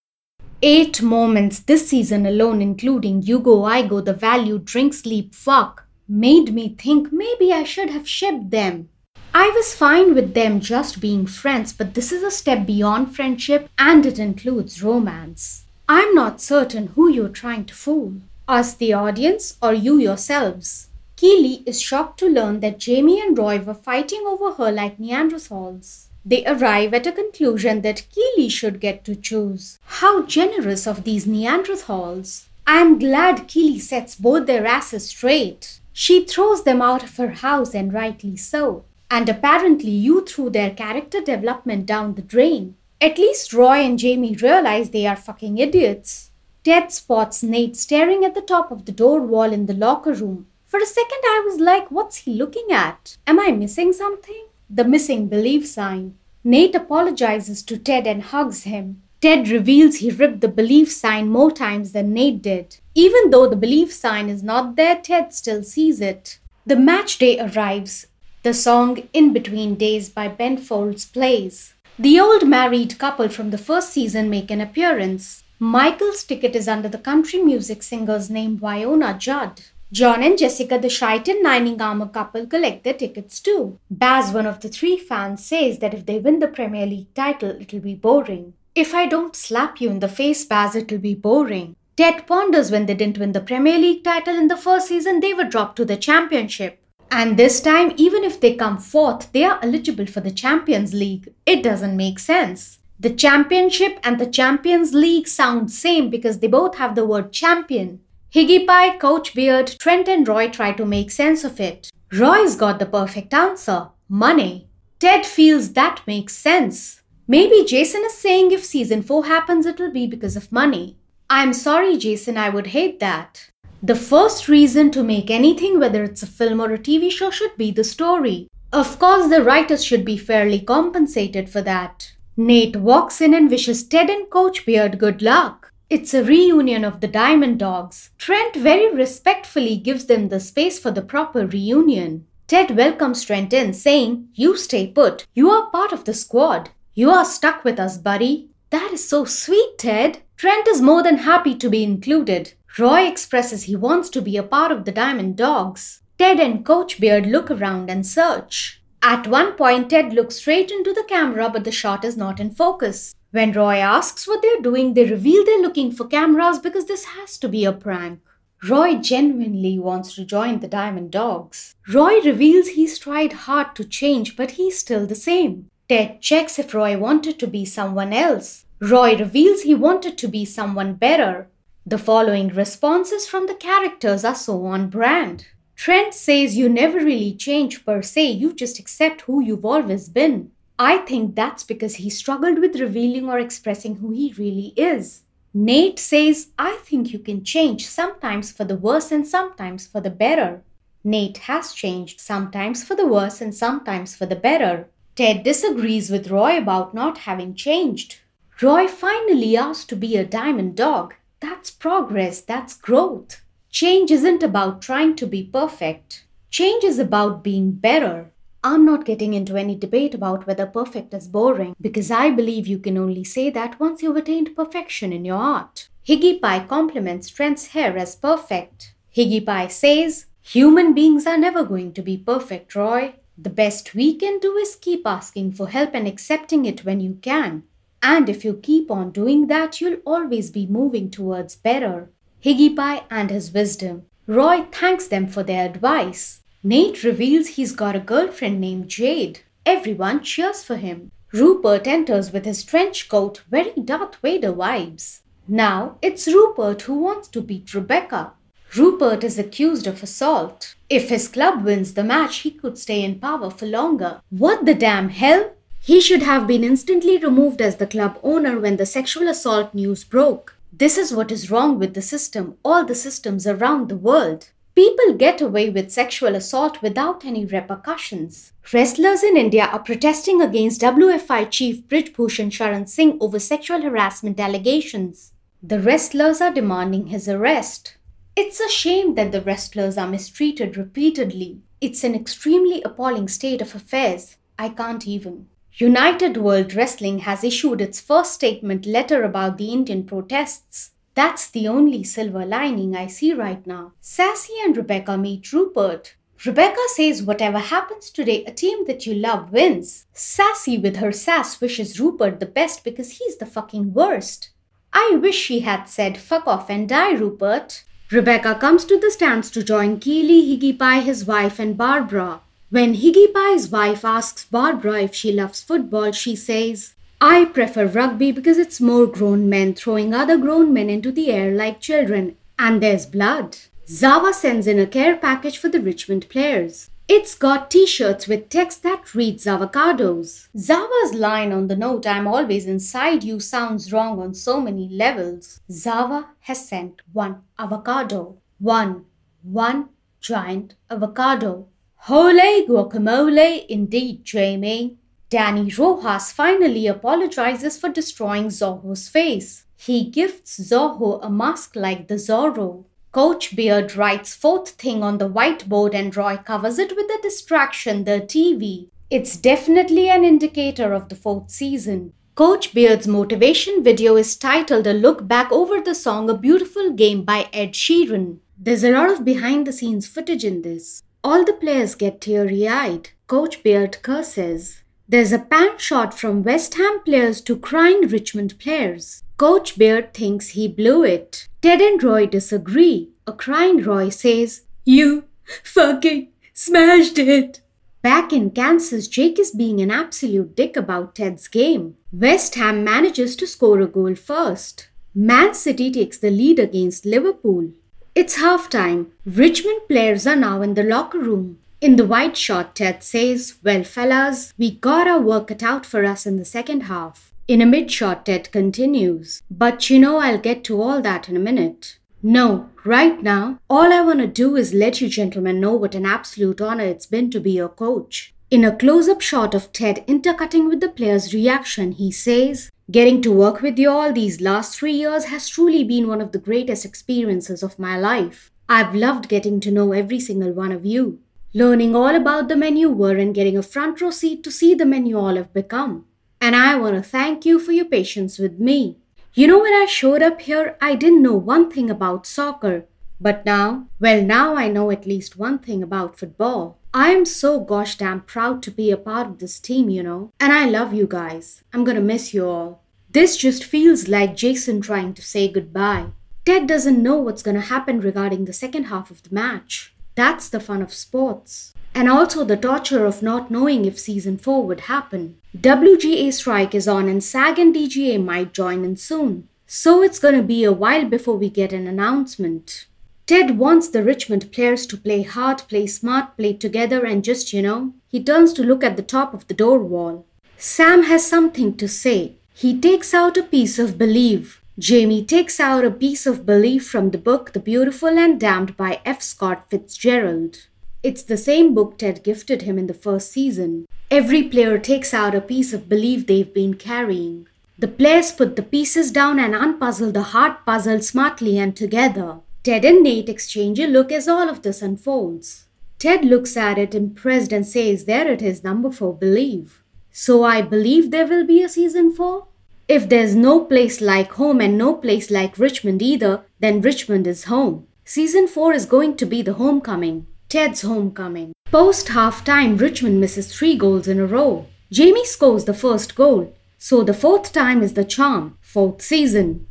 Eight 0.62 1.02
moments 1.02 1.60
this 1.62 1.90
season 1.90 2.28
alone, 2.28 2.62
including 2.62 3.24
You 3.24 3.40
Go, 3.40 3.64
I 3.64 3.82
Go, 3.82 4.00
The 4.00 4.14
Value, 4.14 4.60
Drink, 4.60 4.94
Sleep, 4.94 5.34
Fuck, 5.34 5.88
made 6.08 6.54
me 6.54 6.76
think 6.78 7.12
maybe 7.12 7.52
I 7.52 7.64
should 7.64 7.90
have 7.90 8.08
shipped 8.08 8.52
them. 8.52 8.90
I 9.34 9.52
was 9.56 9.74
fine 9.74 10.14
with 10.14 10.36
them 10.36 10.60
just 10.60 11.02
being 11.02 11.26
friends, 11.26 11.74
but 11.74 11.96
this 11.96 12.12
is 12.12 12.22
a 12.22 12.30
step 12.30 12.68
beyond 12.68 13.16
friendship 13.16 13.70
and 13.80 14.06
it 14.06 14.20
includes 14.20 14.84
romance. 14.84 15.66
I'm 15.88 16.14
not 16.14 16.42
certain 16.42 16.88
who 16.88 17.10
you're 17.10 17.30
trying 17.30 17.66
to 17.66 17.74
fool 17.74 18.22
us, 18.50 18.74
the 18.74 18.92
audience, 18.92 19.58
or 19.62 19.74
you 19.74 19.98
yourselves. 19.98 20.90
Keeley 21.16 21.64
is 21.66 21.82
shocked 21.82 22.20
to 22.20 22.30
learn 22.30 22.62
that 22.62 22.80
Jamie 22.80 23.22
and 23.22 23.38
Roy 23.38 23.60
were 23.60 23.74
fighting 23.74 24.24
over 24.26 24.54
her 24.54 24.72
like 24.72 24.98
Neanderthals. 24.98 26.06
They 26.26 26.46
arrive 26.46 26.94
at 26.94 27.08
a 27.08 27.12
conclusion 27.12 27.82
that 27.82 28.08
Keeley 28.10 28.50
should 28.50 28.80
get 28.80 29.04
to 29.06 29.16
choose. 29.16 29.80
How 29.84 30.24
generous 30.24 30.88
of 30.88 31.04
these 31.04 31.26
Neanderthals! 31.26 32.48
I 32.66 32.78
am 32.78 33.00
glad 33.00 33.48
Keeley 33.48 33.80
sets 33.80 34.16
both 34.16 34.46
their 34.46 34.66
asses 34.66 35.10
straight. 35.10 35.80
She 35.92 36.24
throws 36.26 36.64
them 36.64 36.82
out 36.82 37.04
of 37.04 37.18
her 37.18 37.32
house, 37.32 37.74
and 37.74 37.94
rightly 37.94 38.38
so. 38.38 38.86
And 39.12 39.28
apparently, 39.28 39.92
you 39.92 40.24
threw 40.24 40.50
their 40.50 40.70
character 40.70 41.20
development 41.20 41.86
down 41.86 42.16
the 42.16 42.22
drain. 42.22 42.76
At 43.02 43.18
least 43.18 43.54
Roy 43.54 43.78
and 43.78 43.98
Jamie 43.98 44.36
realize 44.36 44.90
they 44.90 45.08
are 45.08 45.16
fucking 45.16 45.58
idiots. 45.58 46.29
Ted 46.70 46.92
spots 46.92 47.42
Nate 47.42 47.76
staring 47.76 48.24
at 48.24 48.36
the 48.36 48.42
top 48.42 48.70
of 48.72 48.86
the 48.86 48.92
door 48.92 49.22
wall 49.22 49.52
in 49.52 49.66
the 49.66 49.74
locker 49.74 50.14
room. 50.14 50.46
For 50.68 50.80
a 50.80 50.86
second, 50.86 51.24
I 51.26 51.42
was 51.44 51.60
like, 51.60 51.90
what's 51.90 52.18
he 52.18 52.36
looking 52.36 52.68
at? 52.72 53.18
Am 53.26 53.40
I 53.40 53.50
missing 53.50 53.92
something? 53.92 54.46
The 54.70 54.84
missing 54.84 55.30
belief 55.30 55.66
sign. 55.66 56.14
Nate 56.44 56.76
apologizes 56.76 57.64
to 57.64 57.76
Ted 57.80 58.06
and 58.06 58.22
hugs 58.22 58.66
him. 58.66 59.02
Ted 59.20 59.50
reveals 59.50 59.96
he 59.96 60.12
ripped 60.12 60.42
the 60.42 60.48
belief 60.48 60.92
sign 60.92 61.28
more 61.30 61.50
times 61.50 61.92
than 61.94 62.14
Nate 62.14 62.44
did. 62.44 62.78
Even 62.94 63.32
though 63.32 63.50
the 63.50 63.56
belief 63.56 63.92
sign 63.92 64.30
is 64.30 64.44
not 64.44 64.76
there, 64.76 64.98
Ted 64.98 65.34
still 65.34 65.64
sees 65.64 66.00
it. 66.00 66.38
The 66.68 66.76
match 66.76 67.18
day 67.18 67.40
arrives. 67.40 68.06
The 68.44 68.54
song 68.54 69.10
In 69.12 69.34
Between 69.34 69.74
Days 69.74 70.08
by 70.10 70.28
Ben 70.28 70.56
Folds 70.58 71.06
plays. 71.06 71.74
The 71.98 72.20
old 72.20 72.48
married 72.48 73.00
couple 73.00 73.30
from 73.30 73.50
the 73.50 73.58
first 73.58 73.90
season 73.90 74.30
make 74.30 74.52
an 74.52 74.62
appearance. 74.62 75.44
Michael's 75.62 76.24
ticket 76.24 76.56
is 76.56 76.70
under 76.70 76.88
the 76.88 76.98
country 76.98 77.40
music 77.40 77.84
singer's 77.84 78.30
name 78.30 78.58
Wynonna 78.60 79.18
Judd. 79.18 79.60
John 79.92 80.24
and 80.24 80.38
Jessica, 80.38 80.80
the 80.80 80.88
shite 80.90 81.28
and 81.28 81.44
Nining 81.44 81.82
Armour 81.82 82.08
couple, 82.08 82.48
collect 82.48 82.86
their 82.86 82.94
tickets 82.94 83.42
too. 83.42 83.78
Baz, 83.92 84.32
one 84.32 84.46
of 84.46 84.62
the 84.62 84.70
three 84.70 84.98
fans, 84.98 85.44
says 85.44 85.80
that 85.80 85.94
if 85.94 86.06
they 86.06 86.18
win 86.18 86.40
the 86.40 86.48
Premier 86.48 86.86
League 86.86 87.14
title, 87.14 87.50
it'll 87.60 87.82
be 87.82 87.94
boring. 87.94 88.54
If 88.74 88.96
I 88.96 89.06
don't 89.06 89.36
slap 89.36 89.82
you 89.82 89.90
in 89.90 90.00
the 90.00 90.08
face, 90.08 90.46
Baz, 90.46 90.78
it'll 90.78 90.98
be 90.98 91.14
boring. 91.14 91.76
Ted 91.98 92.26
ponders 92.26 92.72
when 92.72 92.86
they 92.86 92.94
didn't 92.94 93.18
win 93.18 93.34
the 93.34 93.42
Premier 93.42 93.78
League 93.78 94.06
title 94.06 94.38
in 94.38 94.48
the 94.48 94.56
first 94.56 94.88
season, 94.88 95.20
they 95.20 95.34
were 95.34 95.44
dropped 95.44 95.76
to 95.76 95.84
the 95.84 95.98
Championship. 95.98 96.80
And 97.12 97.36
this 97.36 97.60
time, 97.60 97.92
even 97.98 98.24
if 98.24 98.40
they 98.40 98.56
come 98.56 98.78
fourth, 98.78 99.30
they 99.34 99.44
are 99.44 99.60
eligible 99.62 100.06
for 100.06 100.22
the 100.22 100.32
Champions 100.32 100.94
League. 100.94 101.34
It 101.46 101.64
doesn't 101.64 101.98
make 101.98 102.20
sense. 102.20 102.79
The 103.02 103.10
Championship 103.10 103.98
and 104.04 104.20
the 104.20 104.28
Champions 104.28 104.94
League 104.94 105.30
sound 105.30 105.72
same 105.72 106.10
because 106.10 106.40
they 106.40 106.48
both 106.48 106.76
have 106.76 106.96
the 106.96 107.06
word 107.06 107.32
champion. 107.32 108.02
Higgy 108.34 108.68
Pie, 108.68 108.98
Coach 108.98 109.34
Beard, 109.34 109.68
Trent 109.80 110.10
and 110.10 110.28
Roy 110.28 110.50
try 110.50 110.74
to 110.74 110.86
make 110.86 111.10
sense 111.10 111.46
of 111.46 111.62
it. 111.62 111.90
Roy's 112.12 112.58
got 112.58 112.78
the 112.78 112.86
perfect 112.86 113.34
answer 113.34 113.88
money. 114.10 114.68
Ted 115.00 115.26
feels 115.26 115.72
that 115.74 116.02
makes 116.08 116.36
sense. 116.36 117.02
Maybe 117.26 117.64
Jason 117.64 118.02
is 118.04 118.18
saying 118.18 118.52
if 118.52 118.66
season 118.66 119.02
4 119.02 119.28
happens, 119.28 119.66
it'll 119.66 119.92
be 119.92 120.06
because 120.06 120.36
of 120.36 120.52
money. 120.52 120.98
I'm 121.30 121.54
sorry, 121.54 121.96
Jason, 121.96 122.36
I 122.36 122.50
would 122.50 122.68
hate 122.68 123.00
that. 123.00 123.50
The 123.82 123.96
first 123.96 124.50
reason 124.50 124.92
to 124.92 125.04
make 125.04 125.32
anything, 125.32 125.80
whether 125.80 126.04
it's 126.04 126.24
a 126.24 126.28
film 126.28 126.60
or 126.60 126.74
a 126.74 126.78
TV 126.78 127.10
show, 127.10 127.30
should 127.30 127.56
be 127.56 127.72
the 127.72 127.86
story. 127.86 128.50
Of 128.74 129.00
course, 129.00 129.30
the 129.30 129.42
writers 129.42 129.86
should 129.86 130.04
be 130.04 130.18
fairly 130.18 130.60
compensated 130.60 131.50
for 131.50 131.62
that. 131.62 132.12
Nate 132.42 132.78
walks 132.78 133.20
in 133.20 133.34
and 133.34 133.52
wishes 133.52 133.84
Ted 133.84 134.10
and 134.10 134.30
Coach 134.30 134.66
Beard 134.66 134.98
good 134.98 135.22
luck. 135.22 135.74
It's 135.90 136.14
a 136.14 136.24
reunion 136.24 136.86
of 136.86 137.02
the 137.02 137.08
Diamond 137.10 137.60
Dogs. 137.60 138.12
Trent 138.18 138.56
very 138.56 138.90
respectfully 138.96 139.76
gives 139.76 140.06
them 140.06 140.30
the 140.30 140.40
space 140.40 140.80
for 140.80 140.90
the 140.90 141.02
proper 141.02 141.46
reunion. 141.46 142.26
Ted 142.48 142.78
welcomes 142.78 143.26
Trent 143.26 143.52
in, 143.52 143.74
saying, 143.74 144.30
You 144.36 144.56
stay 144.56 144.88
put. 144.88 145.28
You 145.34 145.50
are 145.50 145.70
part 145.70 145.92
of 145.92 146.06
the 146.06 146.14
squad. 146.14 146.70
You 146.94 147.12
are 147.12 147.26
stuck 147.26 147.66
with 147.66 147.78
us, 147.78 147.98
buddy. 147.98 148.48
That 148.70 148.94
is 148.94 149.06
so 149.06 149.26
sweet, 149.26 149.78
Ted. 149.78 150.20
Trent 150.38 150.66
is 150.70 150.80
more 150.82 151.04
than 151.04 151.18
happy 151.18 151.56
to 151.56 151.70
be 151.70 151.84
included. 151.84 152.54
Roy 152.78 153.06
expresses 153.06 153.64
he 153.64 153.76
wants 153.76 154.08
to 154.12 154.22
be 154.22 154.38
a 154.38 154.44
part 154.44 154.72
of 154.72 154.86
the 154.86 154.94
Diamond 154.94 155.36
Dogs. 155.36 156.04
Ted 156.18 156.40
and 156.40 156.66
Coach 156.66 157.02
Beard 157.02 157.26
look 157.26 157.52
around 157.52 157.90
and 157.90 158.08
search. 158.08 158.79
At 159.02 159.28
one 159.28 159.54
point, 159.54 159.90
Ted 159.90 160.14
looks 160.14 160.36
straight 160.36 160.72
into 160.72 160.94
the 160.94 161.06
camera, 161.08 161.50
but 161.50 161.64
the 161.64 161.72
shot 161.72 162.04
is 162.04 162.18
not 162.18 162.40
in 162.40 162.52
focus. 162.52 163.16
When 163.32 163.54
Roy 163.54 163.78
asks 163.78 164.28
what 164.28 164.42
they're 164.42 164.62
doing, 164.62 164.94
they 164.94 165.06
reveal 165.06 165.46
they're 165.46 165.62
looking 165.62 165.92
for 165.92 166.06
cameras 166.06 166.60
because 166.60 166.86
this 166.86 167.06
has 167.06 167.38
to 167.38 167.48
be 167.48 167.64
a 167.64 167.72
prank. 167.72 168.20
Roy 168.68 168.96
genuinely 168.96 169.80
wants 169.80 170.16
to 170.16 170.26
join 170.26 170.60
the 170.60 170.68
Diamond 170.68 171.12
Dogs. 171.12 171.76
Roy 171.88 172.20
reveals 172.20 172.70
he's 172.70 173.00
tried 173.00 173.32
hard 173.32 173.74
to 173.76 173.86
change, 173.86 174.36
but 174.36 174.52
he's 174.52 174.78
still 174.78 175.06
the 175.06 175.16
same. 175.16 175.70
Ted 175.88 176.22
checks 176.22 176.60
if 176.60 176.74
Roy 176.74 176.98
wanted 176.98 177.40
to 177.40 177.48
be 177.48 177.64
someone 177.64 178.12
else. 178.12 178.66
Roy 178.82 179.16
reveals 179.16 179.62
he 179.62 179.74
wanted 179.74 180.18
to 180.18 180.28
be 180.28 180.44
someone 180.44 180.96
better. 180.96 181.48
The 181.86 181.98
following 181.98 182.50
responses 182.50 183.28
from 183.28 183.48
the 183.48 183.56
characters 183.56 184.26
are 184.26 184.36
so 184.36 184.66
on 184.66 184.90
brand. 184.90 185.48
Trent 185.80 186.14
says 186.14 186.58
you 186.58 186.68
never 186.68 186.98
really 186.98 187.34
change 187.34 187.86
per 187.86 188.02
se, 188.02 188.32
you 188.32 188.52
just 188.52 188.80
accept 188.80 189.22
who 189.22 189.40
you've 189.40 189.64
always 189.64 190.10
been. 190.10 190.52
I 190.78 190.98
think 190.98 191.36
that's 191.36 191.64
because 191.64 191.96
he 191.96 192.10
struggled 192.10 192.60
with 192.60 192.82
revealing 192.82 193.30
or 193.30 193.40
expressing 193.40 193.96
who 193.96 194.12
he 194.12 194.36
really 194.38 194.74
is. 194.76 195.22
Nate 195.54 195.98
says, 195.98 196.50
I 196.60 196.80
think 196.84 197.14
you 197.14 197.20
can 197.20 197.46
change 197.46 197.88
sometimes 197.88 198.52
for 198.52 198.66
the 198.66 198.76
worse 198.76 199.10
and 199.10 199.26
sometimes 199.26 199.88
for 199.88 200.02
the 200.02 200.10
better. 200.10 200.64
Nate 201.06 201.38
has 201.48 201.72
changed 201.72 202.20
sometimes 202.20 202.84
for 202.84 202.96
the 202.96 203.08
worse 203.08 203.40
and 203.40 203.56
sometimes 203.56 204.18
for 204.18 204.26
the 204.26 204.36
better. 204.36 204.90
Ted 205.16 205.44
disagrees 205.44 206.10
with 206.10 206.30
Roy 206.30 206.58
about 206.58 206.94
not 206.94 207.20
having 207.20 207.56
changed. 207.56 208.18
Roy 208.62 208.86
finally 208.86 209.56
asked 209.56 209.88
to 209.88 209.96
be 209.96 210.18
a 210.18 210.26
diamond 210.26 210.76
dog. 210.76 211.14
That's 211.40 211.72
progress, 211.72 212.42
that's 212.42 212.76
growth. 212.76 213.40
Change 213.72 214.10
isn't 214.10 214.42
about 214.42 214.82
trying 214.82 215.16
to 215.18 215.28
be 215.28 215.44
perfect. 215.44 216.26
Change 216.50 216.84
is 216.84 216.98
about 216.98 217.44
being 217.44 217.72
better. 217.72 218.32
I'm 218.64 218.84
not 218.84 219.06
getting 219.06 219.36
into 219.36 219.56
any 219.58 219.76
debate 219.76 220.16
about 220.16 220.48
whether 220.48 220.66
perfect 220.66 221.14
is 221.14 221.28
boring 221.28 221.76
because 221.80 222.10
I 222.10 222.32
believe 222.32 222.66
you 222.66 222.80
can 222.80 222.98
only 222.98 223.24
say 223.24 223.52
that 223.52 223.80
once 223.80 224.02
you've 224.02 224.16
attained 224.16 224.56
perfection 224.56 225.14
in 225.14 225.24
your 225.24 225.38
art. 225.38 225.88
Higgy 226.06 226.42
Pie 226.42 226.66
compliments 226.66 227.30
Trent's 227.30 227.68
hair 227.68 227.96
as 227.96 228.16
perfect. 228.16 228.96
Higgy 229.16 229.46
Pie 229.46 229.68
says, 229.68 230.26
Human 230.42 230.96
beings 230.96 231.28
are 231.28 231.38
never 231.38 231.64
going 231.64 231.94
to 231.94 232.02
be 232.02 232.18
perfect, 232.18 232.74
Roy. 232.74 233.14
The 233.38 233.52
best 233.52 233.94
we 233.94 234.16
can 234.16 234.40
do 234.40 234.58
is 234.58 234.76
keep 234.76 235.06
asking 235.06 235.52
for 235.52 235.70
help 235.70 235.92
and 235.94 236.08
accepting 236.08 236.66
it 236.66 236.84
when 236.84 237.00
you 237.00 237.20
can. 237.22 237.64
And 238.02 238.30
if 238.30 238.44
you 238.44 238.56
keep 238.56 238.90
on 238.90 239.12
doing 239.12 239.46
that, 239.46 239.80
you'll 239.80 240.02
always 240.08 240.50
be 240.50 240.66
moving 240.66 241.12
towards 241.12 241.56
better. 241.56 242.10
Higgy 242.44 242.74
Pie 242.74 243.04
and 243.10 243.30
his 243.30 243.54
wisdom. 243.54 244.06
Roy 244.26 244.66
thanks 244.72 245.08
them 245.08 245.28
for 245.28 245.44
their 245.44 245.66
advice. 245.66 246.42
Nate 246.64 247.04
reveals 247.04 247.48
he's 247.48 247.74
got 247.74 247.98
a 247.98 248.00
girlfriend 248.00 248.62
named 248.62 248.88
Jade. 248.88 249.42
Everyone 249.66 250.24
cheers 250.24 250.64
for 250.64 250.78
him. 250.78 251.12
Rupert 251.34 251.86
enters 251.86 252.32
with 252.32 252.46
his 252.46 252.64
trench 252.64 253.10
coat, 253.10 253.42
very 253.52 253.74
Darth 253.74 254.16
Vader 254.22 254.54
vibes. 254.54 255.20
Now 255.50 255.98
it's 256.02 256.28
Rupert 256.28 256.84
who 256.84 257.00
wants 257.00 257.28
to 257.30 257.42
beat 257.42 257.74
Rebecca. 257.74 258.32
Rupert 258.76 259.24
is 259.24 259.38
accused 259.38 259.86
of 259.86 260.02
assault. 260.02 260.76
If 260.90 261.10
his 261.10 261.28
club 261.28 261.66
wins 261.66 261.94
the 261.94 262.04
match, 262.04 262.38
he 262.38 262.52
could 262.52 262.78
stay 262.78 263.04
in 263.04 263.20
power 263.20 263.50
for 263.50 263.66
longer. 263.66 264.22
What 264.30 264.66
the 264.66 264.76
damn 264.76 265.10
hell? 265.10 265.52
He 265.82 266.00
should 266.00 266.24
have 266.24 266.48
been 266.48 266.64
instantly 266.64 267.18
removed 267.18 267.62
as 267.62 267.78
the 267.78 267.88
club 267.88 268.20
owner 268.24 268.60
when 268.60 268.78
the 268.78 268.86
sexual 268.86 269.28
assault 269.28 269.74
news 269.74 270.04
broke. 270.04 270.56
This 270.72 270.98
is 270.98 271.14
what 271.14 271.32
is 271.32 271.50
wrong 271.50 271.80
with 271.80 271.94
the 271.94 272.02
system, 272.02 272.58
all 272.64 272.86
the 272.86 272.96
systems 272.96 273.48
around 273.48 273.90
the 273.90 273.98
world. 273.98 274.52
People 274.76 275.14
get 275.16 275.42
away 275.42 275.70
with 275.70 275.92
sexual 275.92 276.36
assault 276.36 276.82
without 276.82 277.26
any 277.26 277.44
repercussions. 277.44 278.54
Wrestlers 278.72 279.24
in 279.24 279.36
India 279.36 279.66
are 279.66 279.80
protesting 279.80 280.42
against 280.42 280.80
WFI 280.80 281.50
chief 281.52 281.86
Bhushan 281.90 282.50
Sharan 282.50 282.88
Singh 282.88 283.18
over 283.20 283.40
sexual 283.40 283.82
harassment 283.82 284.40
allegations. 284.40 285.34
The 285.62 285.82
wrestlers 285.82 286.40
are 286.40 286.54
demanding 286.54 287.08
his 287.08 287.28
arrest. 287.28 287.98
It's 288.38 288.62
a 288.62 288.70
shame 288.70 289.16
that 289.16 289.34
the 289.34 289.42
wrestlers 289.42 289.98
are 289.98 290.08
mistreated 290.08 290.78
repeatedly. 290.78 291.60
It's 291.82 292.06
an 292.06 292.16
extremely 292.16 292.82
appalling 292.84 293.28
state 293.28 293.62
of 293.62 293.76
affairs. 293.76 294.38
I 294.58 294.70
can't 294.70 295.06
even. 295.06 295.49
United 295.74 296.38
World 296.38 296.74
Wrestling 296.74 297.20
has 297.20 297.44
issued 297.44 297.80
its 297.80 298.02
first 298.02 298.34
statement 298.34 298.86
letter 298.86 299.24
about 299.24 299.58
the 299.58 299.72
Indian 299.72 300.04
protests. 300.04 300.92
That's 301.16 301.50
the 301.50 301.68
only 301.68 302.04
silver 302.04 302.46
lining 302.46 302.96
I 302.96 303.08
see 303.08 303.34
right 303.34 303.66
now. 303.66 303.94
Sassy 304.02 304.54
and 304.64 304.76
Rebecca 304.76 305.18
meet 305.18 305.52
Rupert. 305.54 306.16
Rebecca 306.46 306.80
says 306.96 307.22
whatever 307.22 307.60
happens 307.60 308.10
today, 308.10 308.46
a 308.46 308.52
team 308.52 308.86
that 308.88 309.06
you 309.06 309.14
love 309.14 309.52
wins. 309.52 310.06
Sassy 310.14 310.78
with 310.78 310.98
her 310.98 311.12
sass 311.12 311.60
wishes 311.60 312.00
Rupert 312.00 312.40
the 312.40 312.46
best 312.46 312.84
because 312.84 313.18
he's 313.18 313.38
the 313.38 313.46
fucking 313.46 313.94
worst. 313.94 314.50
I 314.94 315.20
wish 315.22 315.36
she 315.36 315.60
had 315.60 315.86
said 315.86 316.18
fuck 316.18 316.48
off 316.48 316.70
and 316.70 316.88
die, 316.88 317.12
Rupert. 317.12 317.84
Rebecca 318.12 318.56
comes 318.56 318.86
to 318.86 318.98
the 318.98 319.12
stands 319.12 319.52
to 319.52 319.64
join 319.64 320.00
Keeley, 320.00 320.42
Higgy 320.42 320.80
Pie, 320.80 321.02
his 321.02 321.26
wife, 321.26 321.60
and 321.60 321.78
Barbara. 321.78 322.42
When 322.72 322.94
Higgy 322.94 323.34
Pie's 323.34 323.70
wife 323.70 324.06
asks 324.06 324.46
Barbara 324.46 325.02
if 325.02 325.16
she 325.16 325.32
loves 325.32 325.60
football, 325.60 326.12
she 326.12 326.36
says, 326.36 326.94
I 327.20 327.46
prefer 327.46 327.88
rugby 327.88 328.32
because 328.32 328.60
it's 328.60 328.80
more 328.80 329.08
grown 329.08 329.50
men 329.50 329.74
throwing 329.74 330.14
other 330.14 330.38
grown 330.38 330.72
men 330.72 330.88
into 330.88 331.12
the 331.12 331.32
air 331.32 331.52
like 331.52 331.82
children, 331.82 332.38
and 332.60 332.80
there's 332.80 333.08
blood. 333.08 333.58
Zava 333.88 334.32
sends 334.34 334.68
in 334.68 334.78
a 334.78 334.86
care 334.86 335.18
package 335.18 335.58
for 335.58 335.68
the 335.68 335.82
Richmond 335.82 336.30
players. 336.30 336.92
It's 337.08 337.34
got 337.34 337.72
t 337.72 337.88
shirts 337.88 338.28
with 338.28 338.50
text 338.50 338.84
that 338.84 339.16
reads 339.16 339.46
avocados. 339.46 340.48
Zava's 340.56 341.16
line 341.16 341.52
on 341.52 341.70
the 341.70 341.76
note, 341.76 342.06
I'm 342.06 342.28
always 342.28 342.68
inside 342.68 343.24
you, 343.24 343.40
sounds 343.40 343.92
wrong 343.92 344.20
on 344.20 344.36
so 344.36 344.62
many 344.62 344.88
levels. 344.88 345.60
Zava 345.72 346.28
has 346.42 346.70
sent 346.70 347.02
one 347.14 347.42
avocado. 347.58 348.38
One. 348.60 349.06
One 349.42 349.90
giant 350.22 350.76
avocado. 350.92 351.66
Holy 352.04 352.66
guacamole, 352.66 353.66
indeed, 353.68 354.24
Jamie. 354.24 354.98
Danny 355.30 355.70
Rojas 355.70 356.32
finally 356.32 356.88
apologizes 356.88 357.78
for 357.78 357.90
destroying 357.90 358.48
Zoreaux's 358.48 359.10
face. 359.10 359.66
He 359.76 360.10
gifts 360.10 360.60
Zoreaux 360.60 361.20
a 361.22 361.30
mask 361.30 361.76
like 361.76 362.08
the 362.08 362.16
Zorro. 362.16 362.86
Coach 363.12 363.56
Beard 363.56 363.96
writes 363.96 364.34
fourth 364.34 364.70
thing 364.70 365.04
on 365.04 365.18
the 365.18 365.30
whiteboard 365.30 365.94
and 365.94 366.16
Roy 366.16 366.38
covers 366.38 366.80
it 366.80 366.96
with 366.96 367.10
a 367.12 367.22
distraction, 367.22 368.06
the 368.06 368.22
TV. 368.22 368.88
It's 369.10 369.38
definitely 369.38 370.10
an 370.10 370.24
indicator 370.24 370.94
of 370.94 371.10
the 371.10 371.16
fourth 371.16 371.52
season. 371.52 372.14
Coach 372.34 372.74
Beard's 372.74 373.08
motivation 373.08 373.84
video 373.84 374.16
is 374.16 374.38
titled 374.38 374.88
A 374.88 374.94
Look 374.94 375.28
Back 375.28 375.52
over 375.52 375.82
the 375.82 375.94
song 375.94 376.30
A 376.30 376.38
Beautiful 376.38 376.92
Game 376.94 377.24
by 377.24 377.50
Ed 377.52 377.74
Sheeran. 377.74 378.38
There's 378.58 378.84
a 378.84 378.92
lot 378.92 379.12
of 379.12 379.26
behind 379.26 379.68
the 379.68 379.74
scenes 379.74 380.08
footage 380.08 380.46
in 380.46 380.62
this. 380.62 381.04
All 381.24 381.44
the 381.44 381.54
players 381.54 381.96
get 381.96 382.22
teary 382.22 382.68
eyed. 382.68 383.10
Coach 383.28 383.62
Beard 383.62 384.02
curses. 384.02 384.84
There's 385.08 385.34
a 385.34 385.40
pan 385.40 385.78
shot 385.78 386.14
from 386.14 386.44
West 386.44 386.76
Ham 386.76 387.02
players 387.04 387.42
to 387.42 387.58
crying 387.58 388.08
Richmond 388.08 388.58
players. 388.58 389.24
Coach 389.38 389.78
Beard 389.78 390.14
thinks 390.14 390.50
he 390.50 390.68
blew 390.68 391.04
it. 391.04 391.48
Ted 391.62 391.82
and 391.82 392.02
Roy 392.02 392.26
disagree. 392.26 393.10
A 393.28 393.34
crying 393.34 393.84
Roy 393.84 394.10
says, 394.10 394.62
You 394.86 395.26
fucking 395.64 396.30
smashed 396.54 397.18
it. 397.18 397.62
Back 398.02 398.32
in 398.32 398.52
Kansas, 398.52 399.10
Jake 399.10 399.40
is 399.40 399.52
being 399.52 399.82
an 399.82 399.92
absolute 399.92 400.56
dick 400.56 400.78
about 400.78 401.16
Ted's 401.16 401.50
game. 401.50 401.96
West 402.14 402.56
Ham 402.56 402.84
manages 402.84 403.36
to 403.36 403.46
score 403.46 403.82
a 403.82 403.88
goal 403.88 404.16
first. 404.16 404.88
Man 405.14 405.54
City 405.54 405.92
takes 405.92 406.18
the 406.18 406.32
lead 406.32 406.60
against 406.60 407.06
Liverpool. 407.06 407.72
It's 408.20 408.38
halftime. 408.38 409.12
Richmond 409.26 409.84
players 409.88 410.28
are 410.28 410.36
now 410.36 410.62
in 410.62 410.74
the 410.74 410.84
locker 410.84 411.20
room. 411.20 411.60
In 411.80 411.96
the 411.96 412.06
wide 412.06 412.36
shot, 412.36 412.76
Ted 412.76 413.02
says, 413.02 413.56
Well, 413.64 413.86
fellas, 413.86 414.54
we 414.58 414.72
got 414.72 415.08
our 415.08 415.22
work 415.22 415.48
cut 415.48 415.64
out 415.64 415.86
for 415.86 416.04
us 416.04 416.26
in 416.26 416.36
the 416.36 416.44
second 416.44 416.82
half. 416.82 417.34
In 417.48 417.62
a 417.62 417.66
mid 417.66 417.90
shot, 417.90 418.26
Ted 418.26 418.52
continues, 418.52 419.42
But 419.50 419.90
you 419.90 420.00
know, 420.00 420.18
I'll 420.18 420.38
get 420.38 420.66
to 420.66 420.82
all 420.82 421.02
that 421.02 421.30
in 421.30 421.38
a 421.38 421.46
minute. 421.48 421.98
No, 422.22 422.70
right 422.84 423.24
now, 423.24 423.60
all 423.70 423.94
I 423.94 424.02
want 424.02 424.20
to 424.20 424.28
do 424.28 424.58
is 424.58 424.74
let 424.74 425.00
you 425.00 425.08
gentlemen 425.08 425.62
know 425.62 425.76
what 425.76 425.96
an 425.96 426.06
absolute 426.06 426.60
honor 426.60 426.84
it's 426.84 427.06
been 427.06 427.32
to 427.32 427.40
be 427.40 427.52
your 427.52 427.70
coach. 427.70 428.34
In 428.52 428.66
a 428.66 428.76
close 428.76 429.08
up 429.08 429.22
shot 429.22 429.56
of 429.56 429.72
Ted 429.72 430.04
intercutting 430.08 430.68
with 430.68 430.82
the 430.82 430.90
player's 430.90 431.34
reaction, 431.34 431.94
he 431.94 432.12
says, 432.12 432.70
Getting 432.92 433.22
to 433.22 433.32
work 433.32 433.62
with 433.62 433.78
you 433.78 433.92
all 433.92 434.12
these 434.12 434.42
last 434.42 434.76
three 434.76 434.94
years 434.94 435.26
has 435.26 435.48
truly 435.48 435.84
been 435.84 436.08
one 436.08 436.22
of 436.22 436.32
the 436.32 436.40
greatest 436.40 436.86
experiences 436.86 437.62
of 437.62 437.78
my 437.78 437.96
life. 438.00 438.52
I've 438.68 438.96
loved 438.96 439.30
getting 439.30 439.60
to 439.60 439.70
know 439.70 439.92
every 439.92 440.20
single 440.20 440.54
one 440.54 440.72
of 440.72 440.88
you, 440.88 441.20
learning 441.54 441.96
all 441.96 442.16
about 442.16 442.48
the 442.48 442.56
men 442.56 442.78
you 442.78 442.90
were 442.92 443.16
and 443.16 443.36
getting 443.36 443.56
a 443.56 443.62
front 443.62 444.02
row 444.02 444.10
seat 444.10 444.44
to 444.44 444.50
see 444.50 444.74
the 444.74 444.88
men 444.88 445.06
you 445.06 445.20
all 445.20 445.36
have 445.36 445.54
become. 445.54 446.06
And 446.42 446.56
I 446.56 446.78
want 446.78 446.96
to 446.96 447.04
thank 447.08 447.46
you 447.46 447.60
for 447.60 447.74
your 447.74 447.86
patience 447.86 448.40
with 448.40 448.60
me. 448.60 448.98
You 449.36 449.46
know, 449.46 449.60
when 449.60 449.74
I 449.74 449.86
showed 449.86 450.24
up 450.24 450.42
here, 450.42 450.76
I 450.82 450.96
didn't 450.96 451.22
know 451.22 451.36
one 451.36 451.70
thing 451.70 451.92
about 451.92 452.26
soccer. 452.26 452.86
But 453.22 453.46
now, 453.46 453.86
well, 454.00 454.24
now 454.24 454.56
I 454.56 454.68
know 454.68 454.90
at 454.90 455.06
least 455.06 455.38
one 455.38 455.60
thing 455.60 455.84
about 455.84 456.18
football. 456.18 456.79
I 456.92 457.12
am 457.12 457.24
so 457.24 457.60
gosh 457.60 457.98
damn 457.98 458.22
proud 458.22 458.64
to 458.64 458.72
be 458.72 458.90
a 458.90 458.98
part 458.98 459.28
of 459.28 459.38
this 459.38 459.60
team, 459.60 459.92
you 459.92 460.02
know. 460.02 460.32
And 460.40 460.52
I 460.52 460.68
love 460.68 460.92
you 460.92 461.06
guys. 461.06 461.64
I'm 461.72 461.84
gonna 461.84 462.02
miss 462.02 462.34
you 462.34 462.48
all. 462.48 462.82
This 463.12 463.38
just 463.38 463.64
feels 463.64 464.08
like 464.08 464.36
Jason 464.36 464.82
trying 464.82 465.14
to 465.14 465.22
say 465.22 465.48
goodbye. 465.48 466.08
Ted 466.46 466.66
doesn't 466.66 467.04
know 467.04 467.18
what's 467.18 467.44
gonna 467.44 467.62
happen 467.62 468.02
regarding 468.02 468.46
the 468.46 468.54
second 468.54 468.86
half 468.86 469.12
of 469.12 469.22
the 469.22 469.34
match. 469.34 469.94
That's 470.16 470.50
the 470.50 470.60
fun 470.60 470.82
of 470.82 470.92
sports. 470.92 471.76
And 471.94 472.10
also 472.10 472.44
the 472.44 472.58
torture 472.58 473.06
of 473.06 473.22
not 473.22 473.52
knowing 473.52 473.86
if 473.86 474.00
season 474.00 474.38
4 474.38 474.66
would 474.66 474.82
happen. 474.82 475.38
WGA 475.56 476.34
strike 476.34 476.74
is 476.74 476.88
on 476.88 477.08
and 477.08 477.24
SAG 477.24 477.60
and 477.60 477.74
DGA 477.74 478.18
might 478.18 478.52
join 478.52 478.84
in 478.84 478.98
soon. 478.98 479.48
So 479.68 480.02
it's 480.02 480.18
gonna 480.18 480.42
be 480.42 480.64
a 480.64 480.72
while 480.72 481.06
before 481.06 481.38
we 481.38 481.52
get 481.52 481.72
an 481.72 481.86
announcement. 481.86 482.88
Ted 483.30 483.60
wants 483.60 483.88
the 483.90 484.04
Richmond 484.04 484.52
players 484.52 484.88
to 484.88 484.98
play 484.98 485.22
hard, 485.22 485.60
play 485.70 485.86
smart, 485.86 486.36
play 486.36 486.52
together, 486.52 487.06
and 487.06 487.24
just, 487.24 487.54
you 487.54 487.62
know, 487.62 487.94
he 488.08 488.24
turns 488.24 488.54
to 488.54 488.64
look 488.64 488.84
at 488.84 488.98
the 488.98 489.04
top 489.04 489.36
of 489.36 489.48
the 489.48 489.54
door 489.54 489.84
wall. 489.84 490.26
Sam 490.58 491.04
has 491.04 491.28
something 491.28 491.78
to 491.78 491.88
say. 491.88 492.38
He 492.56 492.76
takes 492.76 493.14
out 493.14 493.38
a 493.38 493.44
piece 493.44 493.78
of 493.78 494.00
belief. 494.00 494.64
Jamie 494.80 495.24
takes 495.24 495.60
out 495.60 495.86
a 495.86 495.92
piece 495.92 496.26
of 496.26 496.44
belief 496.44 496.88
from 496.88 497.12
the 497.12 497.20
book 497.20 497.54
The 497.54 497.60
Beautiful 497.60 498.18
and 498.18 498.40
Damned 498.40 498.76
by 498.76 499.00
F. 499.06 499.22
Scott 499.22 499.70
Fitzgerald. 499.70 500.66
It's 501.04 501.22
the 501.22 501.38
same 501.38 501.76
book 501.76 502.00
Ted 502.00 502.24
gifted 502.24 502.64
him 502.64 502.80
in 502.80 502.88
the 502.88 502.96
first 502.96 503.32
season. 503.32 503.86
Every 504.10 504.42
player 504.42 504.80
takes 504.80 505.14
out 505.14 505.36
a 505.36 505.42
piece 505.42 505.72
of 505.72 505.88
belief 505.88 506.26
they've 506.26 506.52
been 506.52 506.74
carrying. 506.74 507.48
The 507.78 507.90
players 507.90 508.32
put 508.32 508.56
the 508.56 508.64
pieces 508.64 509.12
down 509.12 509.38
and 509.38 509.54
unpuzzle 509.54 510.14
the 510.14 510.24
hard 510.34 510.66
puzzle 510.66 511.02
smartly 511.02 511.60
and 511.60 511.76
together. 511.76 512.40
Ted 512.64 512.86
and 512.86 513.04
Nate 513.04 513.30
exchange 513.30 513.80
a 513.80 513.88
look 513.88 514.12
as 514.12 514.28
all 514.28 514.50
of 514.50 514.62
this 514.62 514.82
unfolds. 514.82 515.66
Ted 515.98 516.26
looks 516.26 516.58
at 516.58 516.78
it 516.78 516.96
impressed 516.96 517.52
and 517.52 517.66
says, 517.66 518.06
There 518.06 518.32
it 518.32 518.42
is, 518.42 518.64
number 518.64 518.92
four, 518.92 519.14
believe. 519.16 519.84
So 520.12 520.44
I 520.44 520.62
believe 520.62 521.12
there 521.12 521.28
will 521.28 521.46
be 521.46 521.62
a 521.62 521.70
season 521.70 522.14
four? 522.14 522.48
If 522.88 523.08
there's 523.08 523.36
no 523.36 523.66
place 523.66 524.02
like 524.02 524.32
home 524.32 524.60
and 524.62 524.78
no 524.78 524.96
place 524.96 525.30
like 525.30 525.60
Richmond 525.60 526.02
either, 526.02 526.44
then 526.60 526.82
Richmond 526.82 527.28
is 527.28 527.44
home. 527.44 527.86
Season 528.04 528.48
4 528.48 528.74
is 528.74 528.88
going 528.88 529.16
to 529.18 529.28
be 529.28 529.44
the 529.44 529.54
homecoming. 529.54 530.26
Ted's 530.50 530.82
homecoming. 530.82 531.54
Post 531.66 532.08
half 532.08 532.44
time, 532.44 532.76
Richmond 532.78 533.22
misses 533.22 533.54
three 533.54 533.78
goals 533.78 534.08
in 534.08 534.20
a 534.20 534.26
row. 534.26 534.66
Jamie 534.92 535.26
scores 535.26 535.66
the 535.66 535.76
first 535.76 536.16
goal. 536.16 536.56
So 536.80 537.04
the 537.04 537.14
fourth 537.14 537.54
time 537.54 537.84
is 537.84 537.94
the 537.94 538.04
charm. 538.04 538.58
Fourth 538.62 539.04
season. 539.04 539.68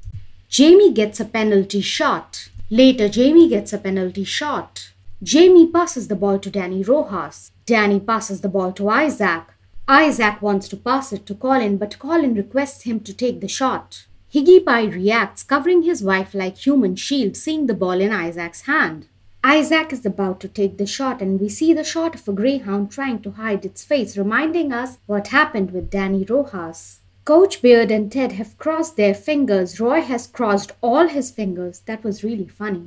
Jamie 0.48 0.92
gets 0.92 1.18
a 1.18 1.24
penalty 1.24 1.80
shot. 1.80 2.48
Later, 2.70 3.08
Jamie 3.08 3.48
gets 3.48 3.72
a 3.72 3.78
penalty 3.78 4.24
shot. 4.24 4.92
Jamie 5.22 5.66
passes 5.66 6.08
the 6.08 6.14
ball 6.14 6.38
to 6.38 6.50
Danny 6.50 6.82
Rojas. 6.82 7.50
Danny 7.64 7.98
passes 7.98 8.42
the 8.42 8.48
ball 8.48 8.72
to 8.72 8.90
Isaac. 8.90 9.44
Isaac 9.88 10.42
wants 10.42 10.68
to 10.68 10.76
pass 10.76 11.10
it 11.14 11.24
to 11.24 11.34
Colin, 11.34 11.78
but 11.78 11.98
Colin 11.98 12.34
requests 12.34 12.82
him 12.82 13.00
to 13.00 13.14
take 13.14 13.40
the 13.40 13.48
shot. 13.48 14.04
Higgy 14.34 14.62
Pie 14.62 14.84
reacts, 14.84 15.42
covering 15.42 15.84
his 15.84 16.02
wife 16.02 16.34
like 16.34 16.58
human 16.58 16.94
shield, 16.94 17.38
seeing 17.38 17.68
the 17.68 17.72
ball 17.72 18.02
in 18.02 18.12
Isaac's 18.12 18.62
hand. 18.62 19.06
Isaac 19.42 19.90
is 19.94 20.04
about 20.04 20.38
to 20.40 20.48
take 20.48 20.76
the 20.76 20.84
shot, 20.84 21.22
and 21.22 21.40
we 21.40 21.48
see 21.48 21.72
the 21.72 21.82
shot 21.82 22.14
of 22.16 22.28
a 22.28 22.32
greyhound 22.34 22.90
trying 22.90 23.22
to 23.22 23.30
hide 23.30 23.64
its 23.64 23.82
face, 23.82 24.18
reminding 24.18 24.74
us 24.74 24.98
what 25.06 25.28
happened 25.28 25.70
with 25.70 25.88
Danny 25.88 26.22
Rojas. 26.22 26.97
Coach 27.28 27.60
Beard 27.60 27.90
and 27.90 28.10
Ted 28.10 28.32
have 28.32 28.56
crossed 28.56 28.96
their 28.96 29.12
fingers. 29.12 29.78
Roy 29.78 30.00
has 30.00 30.26
crossed 30.26 30.72
all 30.80 31.08
his 31.08 31.30
fingers. 31.30 31.80
That 31.80 32.02
was 32.02 32.24
really 32.24 32.48
funny. 32.48 32.84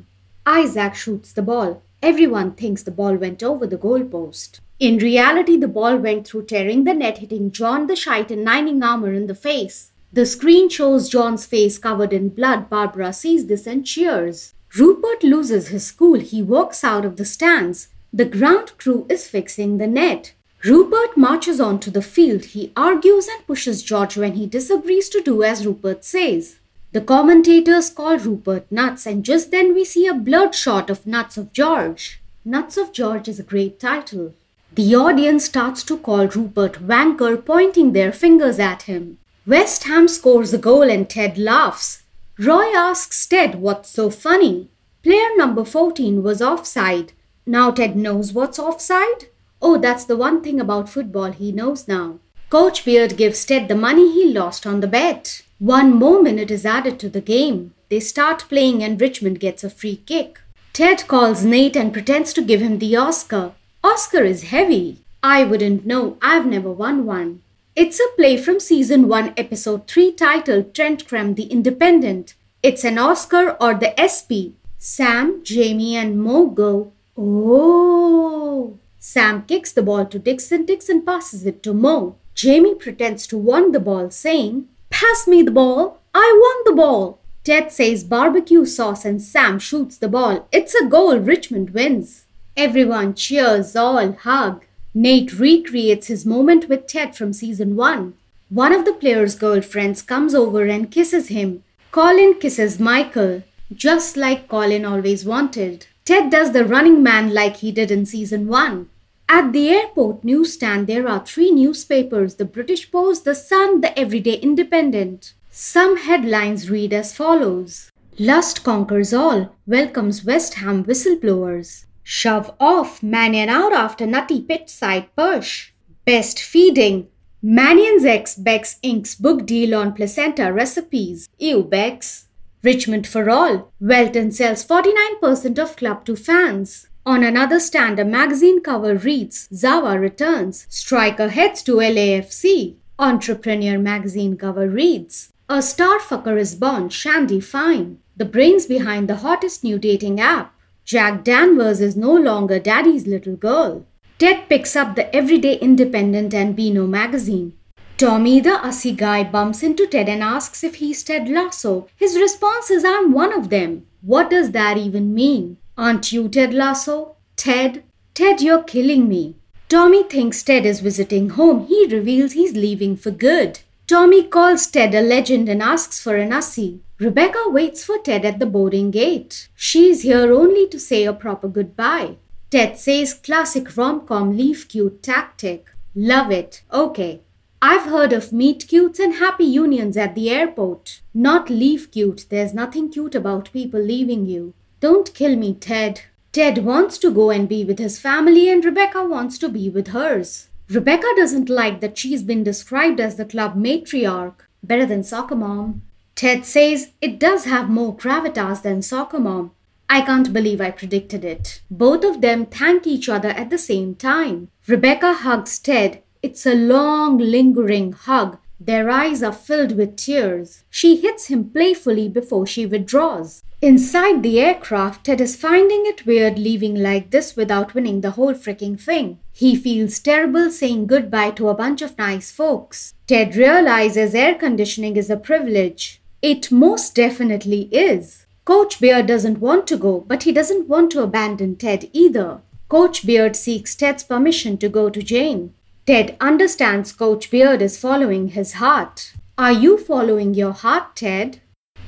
Isaac 0.48 0.96
shoots 0.96 1.32
the 1.32 1.44
ball. 1.44 1.84
Everyone 2.02 2.54
thinks 2.54 2.82
the 2.82 2.90
ball 2.90 3.18
went 3.18 3.44
over 3.44 3.68
the 3.68 3.78
goalpost. 3.78 4.60
In 4.80 4.98
reality, 4.98 5.58
the 5.58 5.68
ball 5.68 5.96
went 5.98 6.28
through 6.28 6.46
tearing 6.48 6.86
the 6.86 6.94
net, 6.96 7.20
hitting 7.20 7.52
John 7.52 7.86
the 7.86 7.96
Shite 7.96 8.32
in 8.32 8.44
Nining 8.44 8.82
Armour 8.82 9.14
in 9.14 9.28
the 9.28 9.36
face. 9.36 9.92
The 10.12 10.26
screen 10.26 10.70
shows 10.70 11.08
John's 11.08 11.46
face 11.46 11.78
covered 11.78 12.12
in 12.12 12.30
blood. 12.30 12.68
Barbara 12.68 13.14
sees 13.14 13.46
this 13.46 13.68
and 13.68 13.86
cheers. 13.86 14.56
Rupert 14.76 15.22
loses 15.22 15.68
his 15.68 15.92
cool. 15.92 16.20
He 16.20 16.42
walks 16.42 16.84
out 16.84 17.06
of 17.06 17.18
the 17.18 17.26
stands. 17.26 17.90
The 18.12 18.26
ground 18.26 18.76
crew 18.80 19.06
is 19.08 19.28
fixing 19.28 19.78
the 19.78 19.86
net. 19.86 20.34
Rupert 20.64 21.18
marches 21.18 21.60
onto 21.60 21.90
the 21.90 22.04
field. 22.04 22.46
He 22.46 22.72
argues 22.76 23.28
and 23.28 23.46
pushes 23.48 23.82
George 23.82 24.16
when 24.16 24.34
he 24.34 24.46
disagrees 24.46 25.10
to 25.10 25.22
do 25.22 25.42
as 25.42 25.66
Rupert 25.66 26.06
says. 26.06 26.60
The 26.92 27.02
commentators 27.02 27.90
call 27.90 28.18
Rupert 28.18 28.72
nuts, 28.72 29.08
and 29.08 29.26
just 29.26 29.50
then 29.50 29.74
we 29.74 29.84
see 29.86 30.06
a 30.06 30.14
blurred 30.14 30.54
shot 30.54 30.90
of 30.90 31.08
Nuts 31.08 31.38
of 31.38 31.52
George. 31.52 32.22
Nuts 32.46 32.78
of 32.78 32.92
George 32.92 33.28
is 33.28 33.40
a 33.40 33.44
great 33.44 33.80
title. 33.80 34.36
The 34.74 34.94
audience 34.96 35.46
starts 35.46 35.84
to 35.86 35.98
call 35.98 36.28
Rupert 36.28 36.86
wanker, 36.86 37.44
pointing 37.44 37.94
their 37.94 38.12
fingers 38.12 38.60
at 38.60 38.84
him. 38.84 39.18
West 39.48 39.86
Ham 39.86 40.08
scores 40.08 40.54
a 40.54 40.60
goal 40.60 40.92
and 40.92 41.10
Ted 41.10 41.38
laughs. 41.38 42.04
Roy 42.38 42.72
asks 42.76 43.26
Ted 43.26 43.56
what's 43.56 43.90
so 43.90 44.12
funny. 44.12 44.70
Player 45.02 45.36
number 45.36 45.66
14 45.66 46.22
was 46.22 46.42
offside. 46.42 47.14
Now 47.48 47.72
Ted 47.72 47.96
knows 47.96 48.34
what's 48.34 48.60
offside? 48.60 49.31
Oh, 49.62 49.78
that's 49.78 50.06
the 50.06 50.18
one 50.18 50.42
thing 50.42 50.60
about 50.60 50.90
football 50.90 51.32
he 51.32 51.52
knows 51.52 51.88
now. 51.88 52.20
Coach 52.50 52.84
Beard 52.84 53.16
gives 53.16 53.46
Ted 53.46 53.68
the 53.68 53.76
money 53.76 54.12
he 54.12 54.34
lost 54.34 54.66
on 54.66 54.80
the 54.80 54.88
bet. 54.88 55.44
One 55.60 55.94
more 55.94 56.22
minute 56.22 56.52
is 56.52 56.66
added 56.66 57.00
to 57.00 57.10
the 57.10 57.22
game. 57.22 57.74
They 57.90 58.00
start 58.00 58.46
playing 58.50 58.84
and 58.84 59.00
Richmond 59.00 59.40
gets 59.40 59.64
a 59.64 59.70
free 59.70 59.98
kick. 60.06 60.42
Ted 60.74 61.08
calls 61.08 61.46
Nate 61.46 61.76
and 61.76 61.94
pretends 61.94 62.34
to 62.34 62.42
give 62.42 62.62
him 62.62 62.80
the 62.80 62.96
Oscar. 62.96 63.54
Oscar 63.84 64.24
is 64.24 64.44
heavy. 64.44 65.02
I 65.24 65.44
wouldn't 65.44 65.86
know, 65.86 66.18
I've 66.22 66.46
never 66.48 66.72
won 66.72 67.06
one. 67.06 67.42
It's 67.76 68.00
a 68.00 68.08
play 68.18 68.38
from 68.38 68.60
season 68.60 69.08
1, 69.08 69.34
episode 69.38 69.88
3 69.88 70.12
titled 70.14 70.74
Trent 70.74 71.08
Crimm 71.08 71.36
the 71.36 71.44
Independent. 71.44 72.34
It's 72.62 72.84
an 72.84 72.98
Oscar 72.98 73.52
or 73.62 73.74
the 73.76 73.94
SP. 73.96 74.60
Sam, 74.78 75.42
Jamie, 75.44 75.96
and 75.96 76.22
Mo 76.22 76.48
go, 76.48 76.92
Oh. 77.18 78.78
Sam 79.04 79.46
kicks 79.48 79.72
the 79.72 79.82
ball 79.82 80.06
to 80.06 80.20
Dixon. 80.20 80.64
Dixon 80.64 81.02
passes 81.02 81.44
it 81.48 81.64
to 81.64 81.74
Mo. 81.74 82.18
Jamie 82.36 82.76
pretends 82.76 83.26
to 83.28 83.38
want 83.38 83.74
the 83.74 83.80
ball, 83.80 84.12
saying, 84.12 84.68
Pass 84.92 85.28
me 85.28 85.42
the 85.42 85.50
ball. 85.50 86.02
I 86.14 86.32
want 86.40 86.66
the 86.68 86.76
ball. 86.76 87.20
Ted 87.44 87.72
says 87.72 88.04
barbecue 88.04 88.64
sauce 88.64 89.04
and 89.04 89.20
Sam 89.20 89.58
shoots 89.58 89.98
the 89.98 90.08
ball. 90.08 90.48
It's 90.52 90.76
a 90.76 90.86
goal. 90.86 91.18
Richmond 91.18 91.72
wins. 91.72 92.26
Everyone 92.56 93.16
cheers, 93.16 93.76
all 93.76 94.12
hug. 94.12 94.64
Nate 94.94 95.34
recreates 95.34 96.06
his 96.06 96.24
moment 96.24 96.70
with 96.70 96.86
Ted 96.86 97.16
from 97.16 97.34
season 97.34 97.76
1. 97.76 98.14
One 98.50 98.72
of 98.72 98.86
the 98.86 98.94
player's 98.94 99.34
girlfriends 99.34 100.04
comes 100.04 100.36
over 100.36 100.66
and 100.66 100.92
kisses 100.92 101.30
him. 101.30 101.64
Colin 101.92 102.36
kisses 102.40 102.80
Michael, 102.80 103.42
just 103.74 104.16
like 104.16 104.48
Colin 104.48 104.86
always 104.86 105.26
wanted. 105.26 105.88
Ted 106.06 106.30
does 106.30 106.52
the 106.52 106.66
running 106.66 107.02
man 107.02 107.34
like 107.34 107.58
he 107.58 107.72
did 107.72 107.90
in 107.90 108.06
season 108.06 108.48
1. 108.48 108.90
At 109.34 109.54
the 109.54 109.70
airport 109.70 110.26
newsstand, 110.26 110.88
there 110.88 111.08
are 111.08 111.26
three 111.26 111.52
newspapers 111.52 112.36
the 112.36 112.44
British 112.44 112.92
Post, 112.92 113.24
The 113.24 113.34
Sun, 113.34 113.80
The 113.80 113.98
Everyday 113.98 114.34
Independent. 114.34 115.36
Some 115.50 115.96
headlines 115.96 116.70
read 116.70 116.92
as 116.92 117.16
follows 117.16 117.90
Lust 118.20 118.66
conquers 118.66 119.14
all, 119.14 119.56
welcomes 119.66 120.26
West 120.26 120.56
Ham 120.56 120.84
whistleblowers. 120.84 121.86
Shove 122.04 122.54
off, 122.60 123.02
Mannion 123.02 123.48
out 123.48 123.72
after 123.72 124.06
nutty 124.06 124.42
pitchside 124.42 125.08
push. 125.16 125.72
Best 126.06 126.38
feeding, 126.42 127.08
Mannion's 127.42 128.04
ex 128.04 128.36
Bex 128.36 128.80
Inc.'s 128.84 129.16
book 129.16 129.46
deal 129.46 129.74
on 129.74 129.94
placenta 129.94 130.52
recipes. 130.52 131.30
Ew, 131.40 131.64
Bex. 131.64 132.28
Richmond 132.64 133.08
for 133.08 133.30
all, 133.30 133.72
Welton 133.80 134.34
sells 134.34 134.66
49% 134.66 135.58
of 135.58 135.78
club 135.78 136.04
to 136.04 136.18
fans. 136.18 136.90
On 137.04 137.24
another 137.24 137.60
stand, 137.60 137.98
a 137.98 138.06
magazine 138.06 138.62
cover 138.62 138.96
reads 138.96 139.50
Zava 139.52 140.00
returns, 140.00 140.68
striker 140.70 141.30
heads 141.30 141.64
to 141.64 141.78
LAFC. 141.78 142.76
Entrepreneur 143.00 143.80
magazine 143.80 144.38
cover 144.38 144.70
reads 144.70 145.34
A 145.50 145.64
star 145.64 145.98
fucker 145.98 146.38
is 146.38 146.54
born, 146.54 146.90
Shandy 146.90 147.40
Fine, 147.40 147.98
the 148.16 148.26
brains 148.26 148.68
behind 148.68 149.10
the 149.10 149.16
hottest 149.18 149.64
new 149.64 149.80
dating 149.80 150.20
app. 150.22 150.54
Jack 150.86 151.24
Danvers 151.24 151.82
is 151.82 151.96
no 151.96 152.14
longer 152.14 152.60
daddy's 152.60 153.08
little 153.08 153.36
girl. 153.36 153.84
Ted 154.20 154.48
picks 154.48 154.76
up 154.76 154.96
the 154.96 155.14
Everyday 155.16 155.56
Independent 155.56 156.36
and 156.36 156.56
Beano 156.56 156.86
magazine. 156.86 157.54
Tommy, 157.98 158.40
the 158.40 158.60
Aussie 158.64 158.96
guy, 158.96 159.24
bumps 159.24 159.64
into 159.64 159.88
Ted 159.88 160.08
and 160.08 160.22
asks 160.22 160.64
if 160.64 160.76
he's 160.76 161.04
Ted 161.04 161.28
Lasso. 161.28 161.88
His 161.96 162.16
response 162.16 162.70
is, 162.70 162.84
I'm 162.86 163.12
one 163.12 163.34
of 163.34 163.50
them. 163.50 163.88
What 164.02 164.30
does 164.30 164.52
that 164.52 164.78
even 164.78 165.16
mean? 165.16 165.58
Aren't 165.82 166.12
you 166.12 166.30
Ted 166.30 166.54
Lasso? 166.54 167.16
Ted? 167.36 167.84
Ted, 168.14 168.40
you're 168.40 168.62
killing 168.62 169.10
me. 169.10 169.38
Tommy 169.68 170.04
thinks 170.04 170.44
Ted 170.44 170.64
is 170.64 170.80
visiting 170.80 171.30
home. 171.30 171.66
He 171.66 171.88
reveals 171.88 172.34
he's 172.34 172.54
leaving 172.54 172.96
for 172.96 173.10
good. 173.10 173.62
Tommy 173.88 174.22
calls 174.28 174.68
Ted 174.68 174.94
a 174.94 175.02
legend 175.02 175.50
and 175.50 175.60
asks 175.60 176.00
for 176.00 176.16
an 176.18 176.30
Aussie. 176.30 176.82
Rebecca 177.00 177.46
waits 177.48 177.84
for 177.84 177.98
Ted 177.98 178.26
at 178.26 178.38
the 178.38 178.46
boarding 178.46 178.92
gate. 178.92 179.50
She's 179.56 180.04
here 180.04 180.32
only 180.32 180.68
to 180.68 180.80
say 180.80 181.04
a 181.04 181.14
proper 181.14 181.48
goodbye. 181.48 182.18
Ted 182.52 182.78
says 182.78 183.16
classic 183.16 183.76
rom-com 183.76 184.38
leave 184.38 184.68
cute 184.70 185.02
tactic. 185.02 185.72
Love 185.96 186.30
it. 186.30 186.62
Okay. 186.72 187.22
I've 187.60 187.90
heard 187.90 188.14
of 188.14 188.32
meet 188.32 188.68
cutes 188.68 189.00
and 189.00 189.16
happy 189.16 189.46
unions 189.46 189.98
at 189.98 190.14
the 190.14 190.30
airport. 190.30 191.02
Not 191.12 191.50
leave 191.50 191.90
cute. 191.90 192.28
There's 192.30 192.54
nothing 192.54 192.92
cute 192.92 193.16
about 193.16 193.52
people 193.52 193.82
leaving 193.82 194.28
you. 194.28 194.54
Don't 194.82 195.14
kill 195.14 195.36
me, 195.36 195.54
Ted. 195.54 196.02
Ted 196.32 196.66
wants 196.66 196.98
to 196.98 197.12
go 197.12 197.30
and 197.30 197.48
be 197.48 197.64
with 197.64 197.78
his 197.78 198.00
family, 198.00 198.50
and 198.50 198.66
Rebecca 198.66 199.06
wants 199.06 199.38
to 199.38 199.48
be 199.48 199.70
with 199.70 199.90
hers. 199.90 200.48
Rebecca 200.70 201.08
doesn't 201.16 201.50
like 201.50 201.82
that 201.82 202.00
she's 202.00 202.24
been 202.24 202.44
described 202.44 203.00
as 203.00 203.16
the 203.16 203.26
club 203.26 203.56
matriarch, 203.56 204.34
better 204.64 204.88
than 204.88 205.04
soccer 205.04 205.36
mom. 205.36 205.84
Ted 206.16 206.46
says 206.46 206.92
it 207.00 207.20
does 207.20 207.46
have 207.46 207.70
more 207.70 207.96
gravitas 207.96 208.64
than 208.64 208.82
soccer 208.82 209.20
mom. 209.20 209.52
I 209.88 210.02
can't 210.02 210.34
believe 210.34 210.60
I 210.60 210.72
predicted 210.72 211.24
it. 211.24 211.62
Both 211.70 212.04
of 212.04 212.22
them 212.22 212.48
thank 212.48 212.88
each 212.88 213.08
other 213.08 213.30
at 213.30 213.52
the 213.52 213.60
same 213.60 213.94
time. 213.94 214.50
Rebecca 214.66 215.14
hugs 215.14 215.60
Ted. 215.60 216.02
It's 216.24 216.48
a 216.48 216.56
long, 216.56 217.20
lingering 217.20 217.92
hug. 217.92 218.40
Their 218.60 218.90
eyes 218.90 219.22
are 219.22 219.34
filled 219.34 219.76
with 219.78 219.96
tears. 219.96 220.64
She 220.70 220.96
hits 220.96 221.28
him 221.28 221.50
playfully 221.50 222.08
before 222.08 222.48
she 222.48 222.66
withdraws. 222.66 223.44
Inside 223.64 224.24
the 224.24 224.40
aircraft, 224.40 225.06
Ted 225.06 225.22
is 225.22 225.36
finding 225.36 225.84
it 225.86 226.08
weird 226.08 226.40
leaving 226.40 226.74
like 226.82 227.12
this 227.12 227.36
without 227.36 227.76
winning 227.76 228.02
the 228.02 228.12
whole 228.12 228.34
freaking 228.34 228.80
thing. 228.80 229.20
He 229.34 229.56
feels 229.56 230.00
terrible 230.00 230.50
saying 230.50 230.88
goodbye 230.88 231.30
to 231.32 231.48
a 231.48 231.54
bunch 231.54 231.84
of 231.84 231.96
nice 231.96 232.32
folks. 232.32 232.96
Ted 233.06 233.36
realizes 233.36 234.16
air 234.16 234.34
conditioning 234.34 234.98
is 234.98 235.12
a 235.12 235.16
privilege. 235.16 236.02
It 236.24 236.52
most 236.52 236.96
definitely 236.96 237.70
is. 237.72 238.26
Coach 238.46 238.82
Beard 238.82 239.06
doesn't 239.06 239.40
want 239.40 239.68
to 239.68 239.78
go, 239.78 240.00
but 240.08 240.24
he 240.24 240.32
doesn't 240.32 240.68
want 240.68 240.92
to 240.94 241.04
abandon 241.04 241.56
Ted 241.56 241.88
either. 241.94 242.42
Coach 242.68 243.06
Beard 243.06 243.36
seeks 243.36 243.76
Ted's 243.76 244.04
permission 244.04 244.58
to 244.58 244.70
go 244.70 244.90
to 244.90 245.04
Jane. 245.04 245.54
Ted 245.86 246.18
understands 246.20 246.92
Coach 246.92 247.30
Beard 247.30 247.62
is 247.62 247.78
following 247.78 248.30
his 248.30 248.54
heart. 248.54 249.14
Are 249.38 249.52
you 249.52 249.78
following 249.78 250.34
your 250.34 250.54
heart, 250.54 250.96
Ted? 250.96 251.42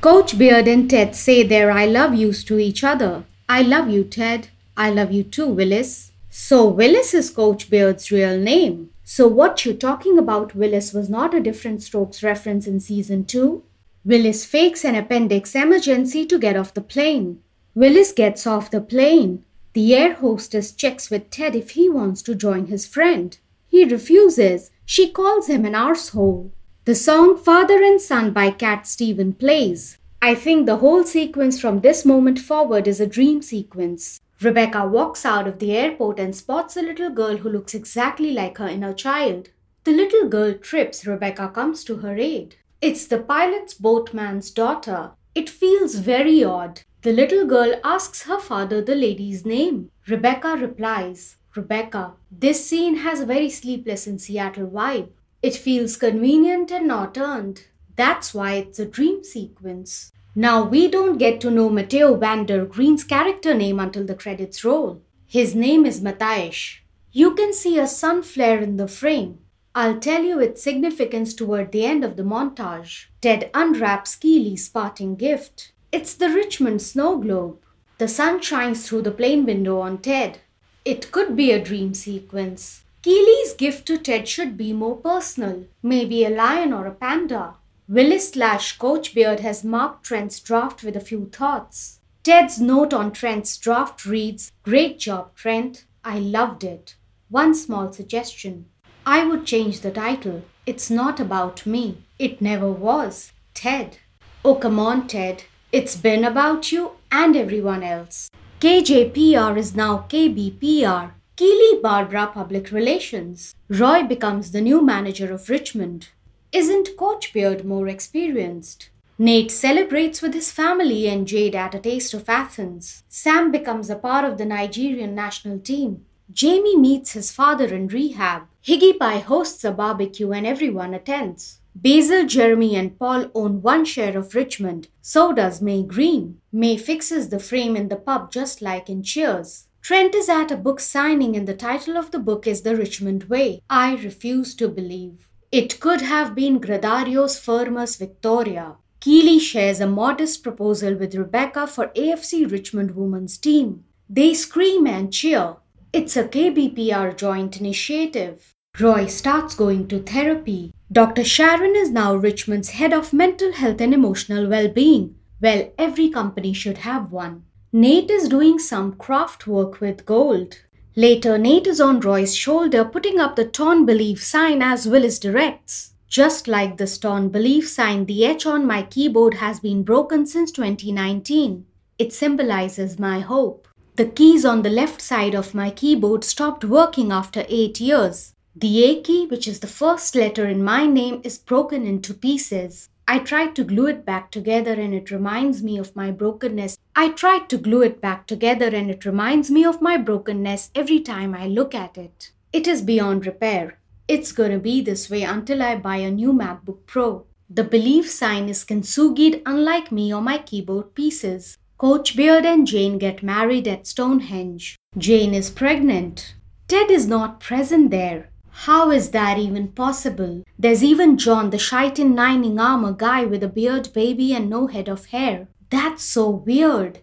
Coach 0.04 0.38
Beard 0.38 0.68
and 0.68 0.89
Ted 0.89 1.16
say 1.16 1.44
their 1.44 1.72
I 1.72 1.86
love 1.86 2.13
yous 2.13 2.44
to 2.44 2.60
each 2.60 2.84
other. 2.84 3.24
I 3.48 3.62
love 3.62 3.89
you, 3.89 4.04
Ted. 4.04 4.50
I 4.76 4.89
love 4.89 5.13
you 5.13 5.24
too, 5.24 5.48
Willis. 5.48 6.12
So, 6.30 6.68
Willis 6.68 7.13
is 7.13 7.30
Coach 7.30 7.70
Beard's 7.70 8.12
real 8.12 8.38
name. 8.38 8.89
So, 9.06 9.30
what 9.30 9.63
you're 9.63 9.74
talking 9.76 10.18
about, 10.18 10.56
Willis, 10.56 10.92
was 10.92 11.10
not 11.10 11.34
a 11.34 11.39
different 11.39 11.84
strokes 11.84 12.22
reference 12.22 12.68
in 12.68 12.82
season 12.82 13.24
2? 13.24 13.63
Willis 14.04 14.44
fakes 14.44 14.84
an 14.84 14.96
appendix 14.96 15.56
emergency 15.56 16.26
to 16.26 16.38
get 16.38 16.58
off 16.58 16.74
the 16.74 16.82
plane. 16.82 17.39
Willis 17.74 18.12
gets 18.12 18.46
off 18.46 18.70
the 18.70 18.82
plane. 18.82 19.46
The 19.72 19.96
air 19.96 20.16
hostess 20.16 20.74
checks 20.74 21.10
with 21.10 21.30
Ted 21.30 21.56
if 21.56 21.70
he 21.72 21.88
wants 21.88 22.22
to 22.24 22.36
join 22.36 22.66
his 22.66 22.86
friend. 22.86 23.38
He 23.70 23.86
refuses. 23.86 24.70
She 24.86 25.10
calls 25.10 25.48
him 25.48 25.63
an 25.63 25.76
arsehole. 25.76 26.52
The 26.86 26.96
song 26.96 27.38
Father 27.38 27.82
and 27.82 28.02
Son 28.02 28.34
by 28.34 28.52
Cat 28.52 28.86
Steven 28.86 29.32
plays. 29.32 30.00
I 30.22 30.36
think 30.36 30.65
the 30.65 30.80
whole 30.84 31.06
sequence 31.06 31.58
from 31.58 31.80
this 31.80 32.04
moment 32.04 32.39
forward 32.39 32.89
is 32.89 33.00
a 33.00 33.08
dream 33.08 33.41
sequence. 33.41 34.19
Rebecca 34.41 34.86
walks 34.86 35.26
out 35.26 35.48
of 35.48 35.60
the 35.60 35.72
airport 35.72 36.19
and 36.19 36.36
spots 36.36 36.76
a 36.76 36.82
little 36.82 37.10
girl 37.10 37.38
who 37.38 37.48
looks 37.48 37.74
exactly 37.74 38.32
like 38.32 38.58
her 38.58 38.67
inner 38.67 38.91
child. 38.91 39.48
The 39.86 39.93
little 39.93 40.28
girl 40.28 40.56
trips, 40.56 41.08
Rebecca 41.08 41.48
comes 41.48 41.86
to 41.86 42.00
her 42.00 42.17
aid. 42.17 42.58
It's 42.82 43.08
the 43.08 43.19
pilot's 43.19 43.74
boatman's 43.74 44.52
daughter. 44.52 45.12
It 45.34 45.50
feels 45.50 45.96
very 45.96 46.43
odd. 46.43 46.82
The 47.04 47.13
little 47.13 47.46
girl 47.46 47.80
asks 47.86 48.24
her 48.24 48.41
father 48.41 48.82
the 48.82 48.96
lady's 48.96 49.46
name. 49.46 49.89
Rebecca 50.06 50.58
replies, 50.60 51.38
Rebecca. 51.56 52.15
This 52.30 52.67
scene 52.67 52.98
has 52.98 53.22
a 53.22 53.26
very 53.26 53.50
sleepless 53.50 54.06
in 54.06 54.19
Seattle 54.19 54.67
vibe. 54.67 55.12
It 55.44 55.56
feels 55.56 55.98
convenient 55.98 56.72
and 56.72 56.88
not 56.88 57.18
earned. 57.18 57.64
That's 57.98 58.34
why 58.34 58.54
it's 58.54 58.80
a 58.80 58.86
dream 58.86 59.26
sequence. 59.26 60.14
Now 60.36 60.64
we 60.64 60.88
don't 60.88 61.18
get 61.18 61.42
to 61.42 61.52
know 61.52 61.70
Matteo 61.70 62.16
van 62.16 62.46
der 62.46 62.66
Grijn's 62.66 63.04
character 63.04 63.54
name 63.54 63.78
until 63.78 64.06
the 64.06 64.16
credits 64.16 64.64
roll. 64.64 65.02
His 65.28 65.54
name 65.54 65.86
is 65.86 66.02
Matthias. 66.02 66.78
You 67.12 67.36
can 67.36 67.54
see 67.54 67.78
a 67.78 67.88
sun 67.88 68.24
flare 68.24 68.62
in 68.62 68.78
the 68.78 68.88
frame. 68.88 69.40
I'll 69.76 70.00
tell 70.00 70.24
you 70.24 70.40
its 70.40 70.64
significance 70.64 71.34
toward 71.34 71.74
the 71.74 71.86
end 71.86 72.06
of 72.06 72.16
the 72.16 72.24
montage. 72.24 73.08
Ted 73.20 73.52
unwraps 73.54 74.16
Keeley's 74.16 74.70
parting 74.70 75.16
gift. 75.18 75.74
It's 75.92 76.16
the 76.16 76.30
Richmond 76.30 76.82
snow 76.82 77.18
globe. 77.18 77.60
The 77.98 78.08
sun 78.08 78.42
shines 78.42 78.88
through 78.88 79.02
the 79.02 79.12
plane 79.12 79.46
window 79.46 79.82
on 79.82 79.98
Ted. 79.98 80.40
It 80.86 81.12
could 81.12 81.36
be 81.36 81.52
a 81.52 81.64
dream 81.64 81.94
sequence. 81.94 82.84
Keeley's 83.04 83.52
gift 83.54 83.86
to 83.88 83.98
Ted 83.98 84.30
should 84.30 84.56
be 84.56 84.72
more 84.72 84.96
personal, 84.96 85.66
maybe 85.82 86.24
a 86.24 86.30
lion 86.30 86.72
or 86.72 86.88
a 86.88 86.92
panda. 86.92 87.56
Willis 87.89 88.30
slash 88.30 88.78
Coach 88.78 89.13
Beard 89.13 89.42
has 89.42 89.62
marked 89.62 90.06
Trent's 90.06 90.39
draft 90.39 90.84
with 90.84 90.96
a 90.96 91.02
few 91.02 91.30
thoughts. 91.30 92.00
Ted's 92.24 92.62
note 92.62 92.94
on 92.94 93.12
Trent's 93.12 93.58
draft 93.58 94.06
reads 94.06 94.54
Great 94.63 95.00
job, 95.00 95.36
Trent. 95.36 95.84
I 96.06 96.20
loved 96.20 96.63
it. 96.63 96.96
One 97.30 97.54
small 97.54 97.92
suggestion. 97.92 98.68
I 99.06 99.26
would 99.26 99.46
change 99.46 99.82
the 99.82 99.92
title. 99.92 100.44
It's 100.66 100.89
not 100.89 101.20
about 101.20 101.66
me. 101.66 101.98
It 102.18 102.42
never 102.42 102.72
was. 102.72 103.34
Ted. 103.54 103.98
Oh, 104.46 104.56
come 104.56 104.80
on, 104.80 105.08
Ted. 105.08 105.44
It's 105.74 105.98
been 105.98 106.24
about 106.24 106.72
you 106.72 106.92
and 107.12 107.36
everyone 107.36 107.84
else. 107.84 108.30
KJPR 108.62 109.58
is 109.58 109.76
now 109.76 110.06
KBPR. 110.08 111.12
Keeley 111.36 111.82
Barbara 111.82 112.30
Public 112.32 112.69
Relations. 112.69 113.56
Roy 113.67 114.04
becomes 114.04 114.52
the 114.52 114.62
new 114.62 114.84
manager 114.84 115.34
of 115.34 115.50
Richmond. 115.50 116.10
Isn't 116.52 116.96
Coach 116.96 117.34
Beard 117.34 117.65
more 117.65 117.88
experienced? 117.88 118.91
Nate 119.17 119.50
celebrates 119.50 120.22
with 120.22 120.36
his 120.36 120.52
family 120.52 121.08
and 121.08 121.28
Jade 121.28 121.56
at 121.56 121.74
a 121.74 121.80
taste 121.80 122.13
of 122.13 122.30
Athens. 122.30 123.04
Sam 123.10 123.52
becomes 123.52 123.89
a 123.89 123.96
part 123.96 124.26
of 124.26 124.38
the 124.38 124.46
Nigerian 124.46 125.15
national 125.15 125.58
team. 125.58 126.06
Jamie 126.32 126.78
meets 126.78 127.13
his 127.13 127.32
father 127.32 127.65
in 127.65 127.88
rehab. 127.88 128.43
Higgy 128.63 129.00
Pie 129.00 129.17
hosts 129.17 129.63
a 129.63 129.72
barbecue 129.72 130.32
and 130.32 130.46
everyone 130.46 130.93
attends. 130.93 131.62
Basil, 131.74 132.28
Jeremy, 132.28 132.76
and 132.76 133.00
Paul 133.00 133.32
own 133.34 133.63
one 133.63 133.86
share 133.86 134.15
of 134.15 134.36
Richmond. 134.36 134.88
So 135.02 135.34
does 135.34 135.63
Mae 135.63 135.82
Green. 135.82 136.38
Mae 136.52 136.78
fixes 136.78 137.30
the 137.30 137.39
frame 137.39 137.76
in 137.76 137.88
the 137.89 137.96
pub 137.96 138.32
just 138.32 138.62
like 138.62 138.88
in 138.88 139.02
Cheers. 139.02 139.65
Trent 139.84 140.15
is 140.15 140.30
at 140.30 140.50
a 140.50 140.56
book 140.56 140.80
signing, 140.80 141.36
and 141.36 141.46
the 141.46 141.54
title 141.54 141.98
of 141.98 142.12
the 142.12 142.19
book 142.19 142.48
is 142.48 142.62
The 142.62 142.74
Richmond 142.74 143.26
Way. 143.26 143.62
I 143.69 143.96
refuse 143.96 144.56
to 144.56 144.69
believe. 144.69 145.28
It 145.52 145.82
could 145.82 146.00
have 146.00 146.34
been 146.34 146.62
Gradarius 146.62 147.38
Firmus 147.38 147.98
Victoria. 147.98 148.78
Keeley 149.02 149.39
shares 149.39 149.82
a 149.82 149.86
modest 149.86 150.41
proposal 150.41 150.96
with 150.96 151.15
Rebecca 151.15 151.67
for 151.67 151.88
AFC 151.98 152.50
Richmond 152.50 152.96
women's 152.96 153.38
team. 153.38 153.84
They 154.10 154.34
scream 154.34 154.88
and 154.88 155.12
cheer. 155.12 155.58
It's 155.91 156.15
a 156.15 156.30
KBPR 156.30 157.17
joint 157.17 157.60
initiative. 157.60 158.54
Roy 158.80 159.08
starts 159.08 159.54
going 159.54 159.89
to 159.89 160.02
therapy. 160.02 160.74
Dr. 160.93 161.26
Sharon 161.26 161.76
is 161.76 161.91
now 161.91 162.15
Richmond's 162.15 162.69
head 162.69 162.93
of 162.93 163.12
mental 163.12 163.52
health 163.52 163.82
and 163.82 163.93
emotional 163.93 164.48
well 164.48 164.69
being. 164.69 165.15
Well, 165.41 165.74
every 165.78 166.10
company 166.10 166.54
should 166.54 166.78
have 166.78 167.12
one. 167.12 167.43
Nate 167.76 168.12
is 168.12 168.30
doing 168.30 168.60
some 168.60 168.94
craft 168.94 169.48
work 169.48 169.82
with 169.82 170.06
gold. 170.06 170.60
Later, 170.96 171.40
Nate 171.40 171.66
is 171.66 171.82
on 171.82 172.02
Roy's 172.02 172.36
shoulder 172.36 172.86
putting 172.86 173.20
up 173.20 173.36
the 173.36 173.46
Torn 173.46 173.84
Belief 173.84 174.24
sign 174.24 174.62
as 174.62 174.88
Willis 174.88 175.18
directs. 175.18 175.96
Just 176.08 176.48
like 176.48 176.78
the 176.78 176.86
Torn 176.86 177.30
Belief 177.30 177.68
sign, 177.68 178.06
the 178.06 178.28
etch 178.28 178.46
on 178.46 178.68
my 178.68 178.84
keyboard 178.84 179.34
has 179.34 179.60
been 179.60 179.82
broken 179.82 180.28
since 180.28 180.52
2019. 180.52 181.66
It 181.98 182.14
symbolizes 182.14 183.00
my 183.00 183.22
hope. 183.22 183.68
The 183.96 184.06
keys 184.06 184.46
on 184.46 184.62
the 184.62 184.70
left 184.70 185.02
side 185.02 185.34
of 185.34 185.56
my 185.56 185.72
keyboard 185.72 186.24
stopped 186.24 186.64
working 186.64 187.12
after 187.12 187.44
8 187.50 187.80
years. 187.80 188.36
The 188.56 188.84
A 188.84 189.02
key, 189.02 189.26
which 189.26 189.48
is 189.48 189.62
the 189.62 189.76
first 189.82 190.14
letter 190.14 190.48
in 190.48 190.64
my 190.64 190.86
name, 190.86 191.22
is 191.24 191.40
broken 191.40 191.88
into 191.88 192.14
pieces. 192.14 192.90
I 193.08 193.20
tried 193.20 193.56
to 193.56 193.63
glue 193.63 193.88
it 193.88 194.06
back 194.06 194.32
together 194.32 194.74
and 194.74 194.94
it 194.94 195.12
reminds 195.12 195.62
me 195.62 195.78
of 195.78 195.96
my 195.96 196.10
brokenness. 196.10 196.78
I 196.96 197.10
tried 197.10 197.50
to 197.50 197.58
glue 197.58 197.82
it 197.82 198.00
back 198.00 198.28
together 198.28 198.68
and 198.68 198.89
it 198.89 199.06
reminds 199.06 199.52
me 199.52 199.66
of 199.66 199.82
my 199.82 199.98
brokenness 199.98 200.72
every 200.74 201.00
time 201.00 201.36
I 201.36 201.48
look 201.48 201.76
at 201.76 201.98
it. 201.98 202.32
It 202.54 202.68
is 202.68 202.82
beyond 202.82 203.26
repair. 203.26 203.80
It's 204.08 204.32
gonna 204.32 204.60
be 204.60 204.82
this 204.82 205.10
way 205.10 205.24
until 205.24 205.62
I 205.62 205.76
buy 205.76 205.98
a 205.98 206.12
new 206.12 206.34
MacBook 206.34 206.86
Pro. 206.86 207.26
The 207.50 207.63
belief 207.63 208.10
sign 208.10 208.50
is 208.50 208.63
kintsugied 208.63 209.42
unlike 209.46 209.92
me 209.92 210.13
or 210.13 210.22
my 210.22 210.38
keyboard 210.38 210.96
pieces. 210.96 211.58
Coach 211.78 212.16
Beard 212.16 212.46
and 212.46 212.66
Jane 212.66 212.98
get 212.98 213.22
married 213.22 213.68
at 213.68 213.86
Stonehenge. 213.86 214.78
Jane 214.98 215.34
is 215.34 215.50
pregnant. 215.50 216.36
Ted 216.68 216.89
is 216.89 217.06
not 217.06 217.39
present 217.39 217.92
there. 217.92 218.30
How 218.56 218.92
is 218.92 219.12
that 219.12 219.38
even 219.38 219.70
possible? 219.70 220.44
There's 220.58 220.84
even 220.84 221.18
John, 221.18 221.50
the 221.50 221.58
shite 221.58 222.00
in 222.00 222.16
nining 222.16 222.60
armor 222.60 222.94
guy 222.94 223.26
with 223.26 223.44
a 223.44 223.50
beard 223.50 223.92
baby 223.94 224.34
and 224.34 224.50
no 224.50 224.68
head 224.68 224.88
of 224.88 225.08
hair. 225.08 225.48
That's 225.70 226.04
so 226.04 226.30
weird. 226.30 227.00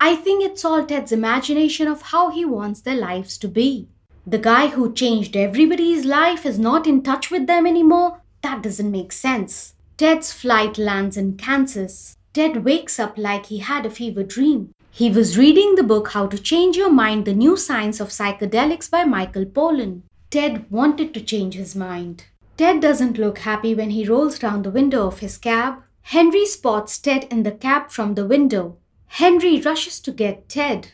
I 0.00 0.16
think 0.16 0.42
it's 0.42 0.64
all 0.64 0.84
Ted's 0.84 1.12
imagination 1.12 1.86
of 1.86 2.02
how 2.02 2.30
he 2.30 2.44
wants 2.44 2.80
their 2.80 2.96
lives 2.96 3.38
to 3.38 3.48
be. 3.48 3.88
The 4.26 4.38
guy 4.38 4.68
who 4.68 4.92
changed 4.92 5.36
everybody's 5.36 6.04
life 6.04 6.44
is 6.44 6.58
not 6.58 6.86
in 6.86 7.02
touch 7.02 7.30
with 7.30 7.46
them 7.46 7.66
anymore? 7.66 8.22
That 8.42 8.62
doesn't 8.62 8.90
make 8.90 9.12
sense. 9.12 9.74
Ted's 9.96 10.32
flight 10.32 10.78
lands 10.78 11.16
in 11.16 11.36
Kansas. 11.36 12.16
Ted 12.32 12.64
wakes 12.64 12.98
up 12.98 13.16
like 13.16 13.46
he 13.46 13.58
had 13.58 13.86
a 13.86 13.90
fever 13.90 14.24
dream. 14.24 14.74
He 14.90 15.10
was 15.10 15.38
reading 15.38 15.74
the 15.74 15.82
book 15.82 16.08
How 16.08 16.26
to 16.26 16.38
Change 16.38 16.76
Your 16.76 16.90
Mind 16.90 17.26
The 17.26 17.34
New 17.34 17.56
Science 17.56 18.00
of 18.00 18.08
Psychedelics 18.08 18.90
by 18.90 19.04
Michael 19.04 19.44
Pollan. 19.44 20.02
Ted 20.34 20.68
wanted 20.68 21.14
to 21.14 21.20
change 21.20 21.54
his 21.54 21.76
mind. 21.76 22.24
Ted 22.56 22.80
doesn't 22.80 23.18
look 23.18 23.38
happy 23.38 23.72
when 23.72 23.90
he 23.90 24.04
rolls 24.04 24.36
down 24.36 24.62
the 24.62 24.70
window 24.78 25.06
of 25.06 25.20
his 25.20 25.38
cab. 25.38 25.76
Henry 26.02 26.44
spots 26.44 26.98
Ted 26.98 27.28
in 27.30 27.44
the 27.44 27.52
cab 27.52 27.92
from 27.92 28.16
the 28.16 28.26
window. 28.26 28.76
Henry 29.06 29.60
rushes 29.60 30.00
to 30.00 30.10
get 30.10 30.48
Ted. 30.48 30.88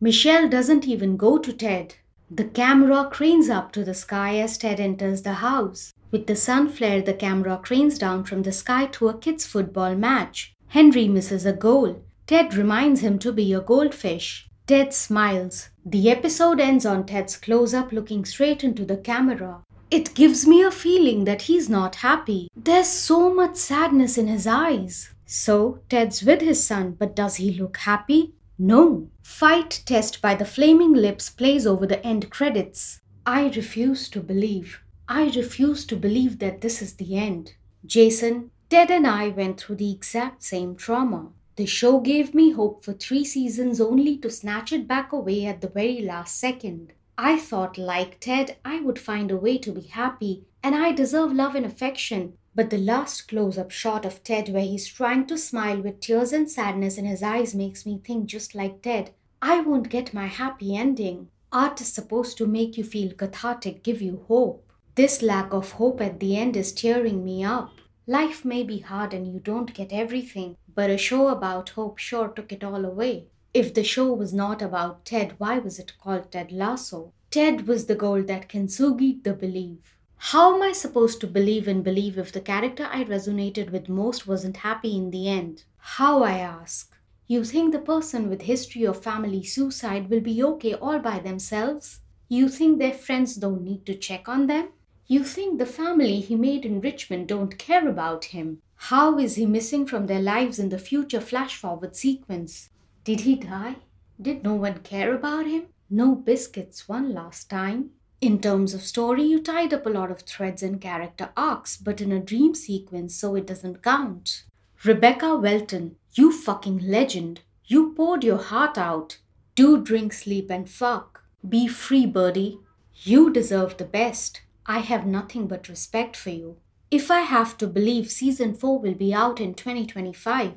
Michelle 0.00 0.48
doesn't 0.48 0.86
even 0.86 1.16
go 1.16 1.38
to 1.38 1.52
Ted. 1.52 1.96
The 2.30 2.44
camera 2.44 3.08
cranes 3.10 3.50
up 3.50 3.72
to 3.72 3.82
the 3.82 3.94
sky 3.94 4.38
as 4.38 4.56
Ted 4.56 4.78
enters 4.78 5.22
the 5.22 5.34
house. 5.42 5.92
With 6.12 6.28
the 6.28 6.36
sun 6.36 6.68
flare, 6.68 7.02
the 7.02 7.14
camera 7.14 7.58
cranes 7.60 7.98
down 7.98 8.22
from 8.22 8.44
the 8.44 8.52
sky 8.52 8.86
to 8.92 9.08
a 9.08 9.18
kids' 9.18 9.44
football 9.44 9.96
match. 9.96 10.54
Henry 10.68 11.08
misses 11.08 11.44
a 11.44 11.52
goal. 11.52 12.04
Ted 12.28 12.54
reminds 12.54 13.00
him 13.00 13.18
to 13.18 13.32
be 13.32 13.52
a 13.52 13.60
goldfish. 13.60 14.43
Ted 14.66 14.94
smiles. 14.94 15.68
The 15.84 16.10
episode 16.10 16.58
ends 16.58 16.86
on 16.86 17.04
Ted's 17.04 17.36
close 17.36 17.74
up 17.74 17.92
looking 17.92 18.24
straight 18.24 18.64
into 18.64 18.86
the 18.86 18.96
camera. 18.96 19.62
It 19.90 20.14
gives 20.14 20.46
me 20.46 20.62
a 20.62 20.70
feeling 20.70 21.24
that 21.24 21.42
he's 21.42 21.68
not 21.68 21.96
happy. 21.96 22.48
There's 22.56 22.88
so 22.88 23.32
much 23.32 23.56
sadness 23.56 24.16
in 24.16 24.26
his 24.26 24.46
eyes. 24.46 25.10
So, 25.26 25.80
Ted's 25.90 26.22
with 26.22 26.40
his 26.40 26.64
son, 26.64 26.96
but 26.98 27.14
does 27.14 27.36
he 27.36 27.50
look 27.50 27.76
happy? 27.76 28.32
No. 28.58 29.10
Fight 29.22 29.82
test 29.84 30.22
by 30.22 30.34
the 30.34 30.46
flaming 30.46 30.94
lips 30.94 31.28
plays 31.28 31.66
over 31.66 31.86
the 31.86 32.02
end 32.02 32.30
credits. 32.30 33.02
I 33.26 33.48
refuse 33.48 34.08
to 34.10 34.20
believe. 34.20 34.80
I 35.06 35.24
refuse 35.24 35.84
to 35.86 35.96
believe 35.96 36.38
that 36.38 36.62
this 36.62 36.80
is 36.80 36.94
the 36.94 37.18
end. 37.18 37.52
Jason, 37.84 38.50
Ted 38.70 38.90
and 38.90 39.06
I 39.06 39.28
went 39.28 39.60
through 39.60 39.76
the 39.76 39.92
exact 39.92 40.42
same 40.42 40.74
trauma. 40.74 41.32
The 41.56 41.66
show 41.66 42.00
gave 42.00 42.34
me 42.34 42.50
hope 42.50 42.84
for 42.84 42.92
three 42.92 43.24
seasons 43.24 43.80
only 43.80 44.16
to 44.18 44.30
snatch 44.30 44.72
it 44.72 44.88
back 44.88 45.12
away 45.12 45.46
at 45.46 45.60
the 45.60 45.68
very 45.68 46.02
last 46.02 46.36
second. 46.38 46.92
I 47.16 47.38
thought, 47.38 47.78
like 47.78 48.18
Ted, 48.18 48.56
I 48.64 48.80
would 48.80 48.98
find 48.98 49.30
a 49.30 49.36
way 49.36 49.58
to 49.58 49.70
be 49.70 49.82
happy, 49.82 50.46
and 50.64 50.74
I 50.74 50.90
deserve 50.90 51.32
love 51.32 51.54
and 51.54 51.64
affection. 51.64 52.36
But 52.56 52.70
the 52.70 52.78
last 52.78 53.28
close 53.28 53.56
up 53.56 53.70
shot 53.70 54.04
of 54.04 54.24
Ted, 54.24 54.48
where 54.48 54.62
he's 54.62 54.88
trying 54.88 55.26
to 55.26 55.38
smile 55.38 55.80
with 55.80 56.00
tears 56.00 56.32
and 56.32 56.50
sadness 56.50 56.98
in 56.98 57.04
his 57.04 57.22
eyes, 57.22 57.54
makes 57.54 57.86
me 57.86 58.00
think 58.04 58.26
just 58.26 58.56
like 58.56 58.82
Ted. 58.82 59.12
I 59.40 59.60
won't 59.60 59.90
get 59.90 60.14
my 60.14 60.26
happy 60.26 60.76
ending. 60.76 61.28
Art 61.52 61.80
is 61.80 61.92
supposed 61.92 62.36
to 62.38 62.48
make 62.48 62.76
you 62.76 62.82
feel 62.82 63.12
cathartic, 63.12 63.84
give 63.84 64.02
you 64.02 64.24
hope. 64.26 64.72
This 64.96 65.22
lack 65.22 65.52
of 65.52 65.72
hope 65.72 66.00
at 66.00 66.18
the 66.18 66.36
end 66.36 66.56
is 66.56 66.72
tearing 66.72 67.24
me 67.24 67.44
up. 67.44 67.70
Life 68.06 68.44
may 68.44 68.62
be 68.62 68.78
hard 68.78 69.14
and 69.14 69.26
you 69.26 69.40
don't 69.40 69.72
get 69.72 69.92
everything, 69.92 70.56
but 70.74 70.90
a 70.90 70.98
show 70.98 71.28
about 71.28 71.70
hope 71.70 71.98
sure 71.98 72.28
took 72.28 72.52
it 72.52 72.64
all 72.64 72.84
away. 72.84 73.26
If 73.52 73.72
the 73.72 73.84
show 73.84 74.12
was 74.12 74.34
not 74.34 74.60
about 74.60 75.04
Ted, 75.04 75.34
why 75.38 75.58
was 75.58 75.78
it 75.78 75.98
called 75.98 76.32
Ted 76.32 76.50
Lasso? 76.50 77.12
Ted 77.30 77.66
was 77.66 77.86
the 77.86 77.94
goal 77.94 78.22
that 78.22 78.48
kintsugied 78.48 79.22
the 79.22 79.32
belief. 79.32 79.96
How 80.16 80.54
am 80.54 80.62
I 80.62 80.72
supposed 80.72 81.20
to 81.20 81.26
believe 81.26 81.68
and 81.68 81.84
believe 81.84 82.16
if 82.16 82.32
the 82.32 82.40
character 82.40 82.88
I 82.90 83.04
resonated 83.04 83.70
with 83.70 83.88
most 83.88 84.26
wasn't 84.26 84.58
happy 84.58 84.96
in 84.96 85.10
the 85.10 85.28
end? 85.28 85.64
How, 85.76 86.22
I 86.22 86.38
ask. 86.38 86.96
You 87.26 87.44
think 87.44 87.72
the 87.72 87.78
person 87.78 88.28
with 88.28 88.42
history 88.42 88.84
of 88.84 89.02
family 89.02 89.42
suicide 89.42 90.10
will 90.10 90.20
be 90.20 90.42
okay 90.42 90.74
all 90.74 90.98
by 90.98 91.18
themselves? 91.18 92.00
You 92.28 92.48
think 92.48 92.78
their 92.78 92.92
friends 92.92 93.36
don't 93.36 93.62
need 93.62 93.86
to 93.86 93.94
check 93.94 94.28
on 94.28 94.46
them? 94.46 94.70
You 95.06 95.24
think 95.24 95.58
the 95.58 95.66
family 95.66 96.20
he 96.20 96.36
made 96.36 96.64
in 96.64 96.80
Richmond 96.80 97.28
don't 97.28 97.58
care 97.58 97.86
about 97.86 98.26
him? 98.26 98.62
How 98.76 99.18
is 99.18 99.36
he 99.36 99.46
missing 99.46 99.86
from 99.86 100.06
their 100.06 100.20
lives 100.20 100.58
in 100.58 100.68
the 100.68 100.78
future 100.78 101.20
flash 101.20 101.56
forward 101.56 101.96
sequence? 101.96 102.70
Did 103.04 103.20
he 103.20 103.36
die? 103.36 103.76
Did 104.20 104.42
no 104.44 104.54
one 104.54 104.78
care 104.78 105.14
about 105.14 105.46
him? 105.46 105.64
No 105.90 106.14
biscuits 106.14 106.88
one 106.88 107.12
last 107.12 107.50
time? 107.50 107.90
In 108.20 108.40
terms 108.40 108.72
of 108.72 108.82
story, 108.82 109.22
you 109.22 109.42
tied 109.42 109.74
up 109.74 109.84
a 109.84 109.90
lot 109.90 110.10
of 110.10 110.22
threads 110.22 110.62
and 110.62 110.80
character 110.80 111.30
arcs, 111.36 111.76
but 111.76 112.00
in 112.00 112.10
a 112.10 112.20
dream 112.20 112.54
sequence, 112.54 113.14
so 113.14 113.34
it 113.34 113.46
doesn't 113.46 113.82
count. 113.82 114.44
Rebecca 114.82 115.36
Welton, 115.36 115.96
you 116.14 116.32
fucking 116.32 116.78
legend. 116.78 117.40
You 117.66 117.92
poured 117.92 118.24
your 118.24 118.38
heart 118.38 118.78
out. 118.78 119.18
Do 119.54 119.82
drink, 119.82 120.12
sleep, 120.12 120.50
and 120.50 120.68
fuck. 120.68 121.22
Be 121.46 121.68
free, 121.68 122.06
birdie. 122.06 122.60
You 123.02 123.30
deserve 123.30 123.76
the 123.76 123.84
best. 123.84 124.42
I 124.66 124.78
have 124.78 125.06
nothing 125.06 125.46
but 125.46 125.68
respect 125.68 126.16
for 126.16 126.30
you. 126.30 126.56
If 126.94 127.10
I 127.10 127.20
have 127.20 127.58
to 127.58 127.66
believe 127.66 128.10
season 128.10 128.54
4 128.54 128.78
will 128.78 128.94
be 128.94 129.12
out 129.12 129.40
in 129.40 129.54
2025, 129.54 130.52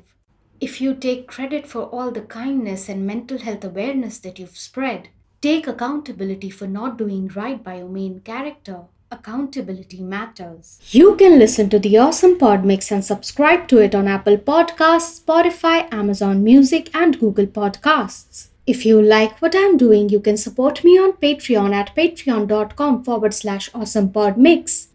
if 0.60 0.80
you 0.80 0.94
take 0.94 1.28
credit 1.28 1.66
for 1.66 1.82
all 1.82 2.10
the 2.10 2.22
kindness 2.22 2.88
and 2.88 3.06
mental 3.06 3.38
health 3.38 3.64
awareness 3.64 4.18
that 4.18 4.38
you've 4.38 4.58
spread, 4.58 5.08
Take 5.40 5.68
accountability 5.68 6.50
for 6.50 6.66
not 6.66 6.98
doing 6.98 7.28
right 7.28 7.62
by 7.62 7.76
your 7.76 7.88
main 7.88 8.20
character. 8.22 8.80
Accountability 9.12 10.02
matters. 10.02 10.80
You 10.90 11.14
can 11.14 11.38
listen 11.38 11.70
to 11.70 11.78
the 11.78 11.96
awesome 11.96 12.36
pod 12.36 12.64
mix 12.64 12.90
and 12.90 13.04
subscribe 13.04 13.68
to 13.68 13.78
it 13.78 13.94
on 13.94 14.08
Apple 14.08 14.36
Podcasts, 14.36 15.22
Spotify, 15.22 15.86
Amazon 15.94 16.42
Music, 16.42 16.90
and 16.92 17.20
Google 17.20 17.46
Podcasts. 17.46 18.48
If 18.66 18.84
you 18.84 19.00
like 19.00 19.40
what 19.40 19.54
I'm 19.56 19.76
doing, 19.76 20.08
you 20.08 20.18
can 20.18 20.36
support 20.36 20.82
me 20.82 20.98
on 20.98 21.12
Patreon 21.12 21.72
at 21.72 21.94
patreon.com 21.94 23.04
forward 23.04 23.32
slash 23.32 23.70
awesome 23.72 24.10
pod 24.10 24.36
mix. 24.36 24.87